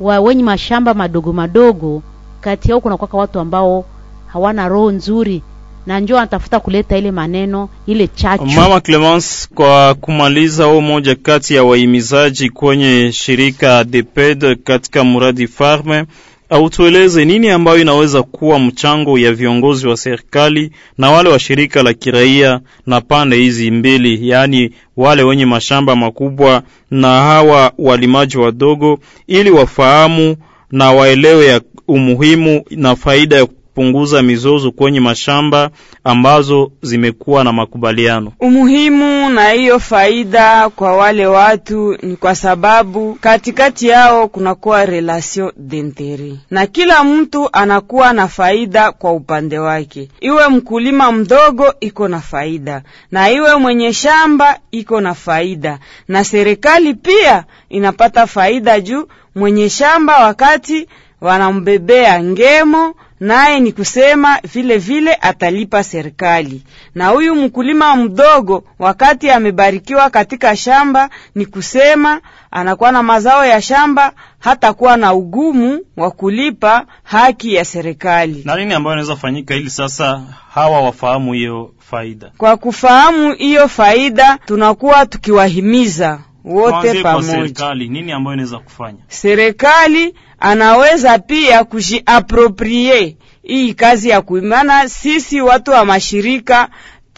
[0.00, 2.02] wa wenye mashamba madogo madogo,
[2.40, 3.84] kati yao kunakwaka watu ambao
[4.26, 5.42] hawana roho nzuri
[5.88, 8.46] na njo anatafuta kuleta ile maneno ile chachu.
[8.46, 16.04] Mama Clemence, kwa kumaliza, huo moja kati ya wahimizaji kwenye shirika DEPED katika muradi Farme,
[16.50, 21.82] au tueleze nini ambayo inaweza kuwa mchango ya viongozi wa serikali na wale wa shirika
[21.82, 28.98] la kiraia na pande hizi mbili, yaani wale wenye mashamba makubwa na hawa walimaji wadogo,
[29.26, 30.36] ili wafahamu
[30.72, 33.46] na waelewe ya umuhimu na faida ya
[33.78, 35.70] punguza mizozo kwenye mashamba
[36.04, 38.32] ambazo zimekuwa na makubaliano.
[38.40, 46.34] Umuhimu na hiyo faida kwa wale watu ni kwa sababu katikati yao kunakuwa relation d'interet,
[46.50, 50.08] na kila mtu anakuwa na faida kwa upande wake.
[50.20, 56.94] Iwe mkulima mdogo iko na faida, na iwe mwenye shamba iko na faida, na serikali
[56.94, 60.88] pia inapata faida juu mwenye shamba wakati
[61.20, 66.62] wanambebea ngemo naye ni kusema vile vile atalipa serikali,
[66.94, 74.12] na huyu mkulima mdogo wakati amebarikiwa katika shamba, ni kusema anakuwa na mazao ya shamba,
[74.38, 78.42] hatakuwa na ugumu wa kulipa haki ya serikali.
[78.44, 80.22] Na nini ambayo inaweza fanyika ili sasa
[80.54, 82.30] hawa wafahamu hiyo faida?
[82.36, 87.26] Kwa kufahamu hiyo faida, tunakuwa tukiwahimiza wote pamoja.
[87.32, 88.98] serikali, nini ambayo inaweza kufanya?
[89.08, 94.88] Serikali anaweza pia kujiaproprie hii kazi ya kuimana.
[94.88, 96.68] Sisi watu wa mashirika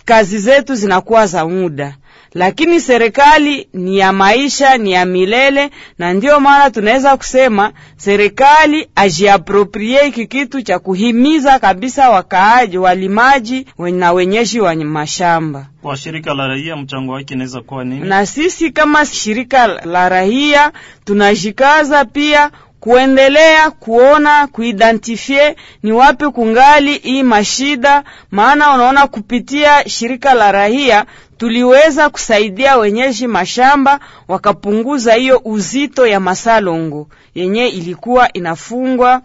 [0.05, 1.97] kazi zetu zinakuwa za muda,
[2.35, 10.05] lakini serikali ni ya maisha, ni ya milele, na ndio maana tunaweza kusema serikali ajiaproprie
[10.05, 15.66] hiki kitu cha kuhimiza kabisa wakaaji, walimaji na wenyeji wa mashamba.
[15.83, 18.09] Kwa shirika la raia mchango wake inaweza kuwa nini?
[18.09, 20.72] Na sisi kama shirika la rahia
[21.05, 22.51] tunajikaza pia
[22.81, 31.05] kuendelea kuona kuidentifie ni wapi kungali hii mashida, maana unaona kupitia shirika la rahia
[31.39, 39.22] tuliweza kusaidia wenyeji mashamba wakapunguza hiyo uzito ya masalongo yenye ilikuwa inafungwa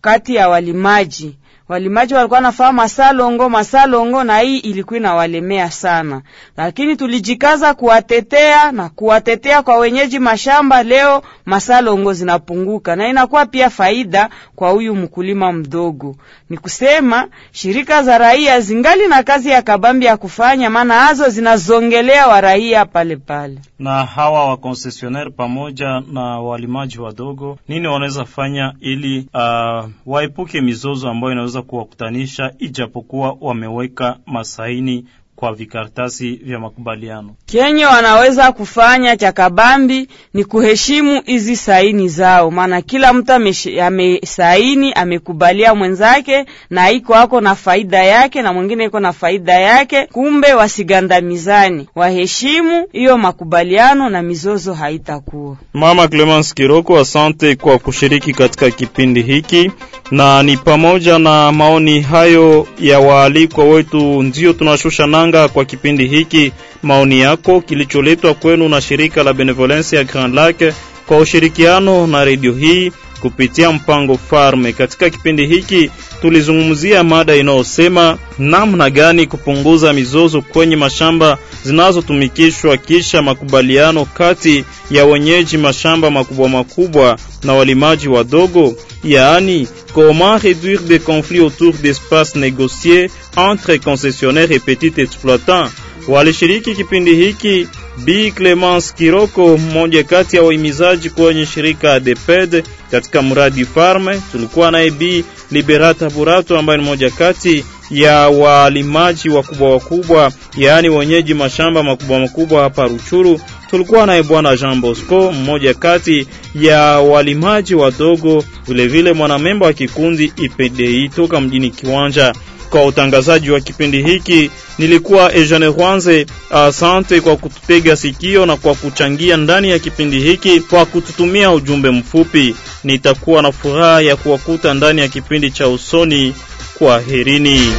[0.00, 1.36] kati ya walimaji
[1.68, 6.22] walimaji walikuwa nafaa masalongo masalongo, na hii ilikuwa inawalemea sana,
[6.56, 10.82] lakini tulijikaza kuwatetea na kuwatetea kwa wenyeji mashamba.
[10.82, 16.16] Leo masalongo zinapunguka na inakuwa pia faida kwa huyu mkulima mdogo.
[16.50, 22.26] Ni kusema shirika za raia zingali na kazi ya kabambi ya kufanya, maana hazo zinazongelea
[22.26, 23.58] wa raia pale pale.
[23.78, 31.08] Na hawa wa concessionaire pamoja na walimaji wadogo, nini wanaweza fanya ili uh, waepuke mizozo
[31.10, 35.04] ambayo inaweza kuwakutanisha ijapokuwa wameweka masaini
[35.36, 37.34] kwa vikaratasi vya makubaliano.
[37.46, 45.74] Kenye wanaweza kufanya cha kabambi ni kuheshimu hizi saini zao, maana kila mtu amesaini, amekubalia
[45.74, 50.06] mwenzake, na iko ako na faida yake na mwingine iko na faida yake.
[50.12, 55.56] Kumbe wasigandamizani, waheshimu hiyo makubaliano na mizozo haitakuwa.
[55.72, 59.70] Mama Clemence Kiroko, asante kwa kushiriki katika kipindi hiki,
[60.10, 66.52] na ni pamoja na maoni hayo ya waalikwa wetu, ndio tunashusha nanga kwa kipindi hiki.
[66.82, 70.72] Maoni yako kilicholetwa kwenu na shirika la Benevolence ya Grand Lake
[71.06, 74.72] kwa ushirikiano na redio hii kupitia mpango Farme.
[74.72, 84.04] Katika kipindi hiki tulizungumzia mada inayosema namna gani kupunguza mizozo kwenye mashamba zinazotumikishwa kisha makubaliano
[84.04, 91.72] kati ya wenyeji mashamba makubwa makubwa na walimaji wadogo, yaani comment réduire des conflits autour
[91.82, 95.70] d'espaces négociés entre concessionnaires et petits exploitants.
[96.08, 97.68] Walishiriki kipindi hiki
[98.04, 104.20] b Clemence Kiroko, mmoja kati ya waimizaji kwenye shirika DEPED katika mradi Farme.
[104.32, 111.34] Tulikuwa naye b Liberata Burato ambaye ni mmoja kati ya walimaji wakubwa wakubwa, yaani wenyeji
[111.34, 113.40] mashamba makubwa makubwa hapa Ruchuru.
[113.70, 116.26] Tulikuwa naye Bwana Jean Bosco, mmoja kati
[116.60, 122.34] ya walimaji wadogo, vilevile mwanamemba wa kikundi IPDI toka mjini Kiwanja.
[122.74, 126.26] Kwa utangazaji wa kipindi hiki nilikuwa Ejane Rwanze.
[126.50, 132.56] Asante kwa kututega sikio na kwa kuchangia ndani ya kipindi hiki kwa kututumia ujumbe mfupi.
[132.84, 136.34] Nitakuwa na furaha ya kuwakuta ndani ya kipindi cha usoni.
[136.78, 137.72] Kwaherini.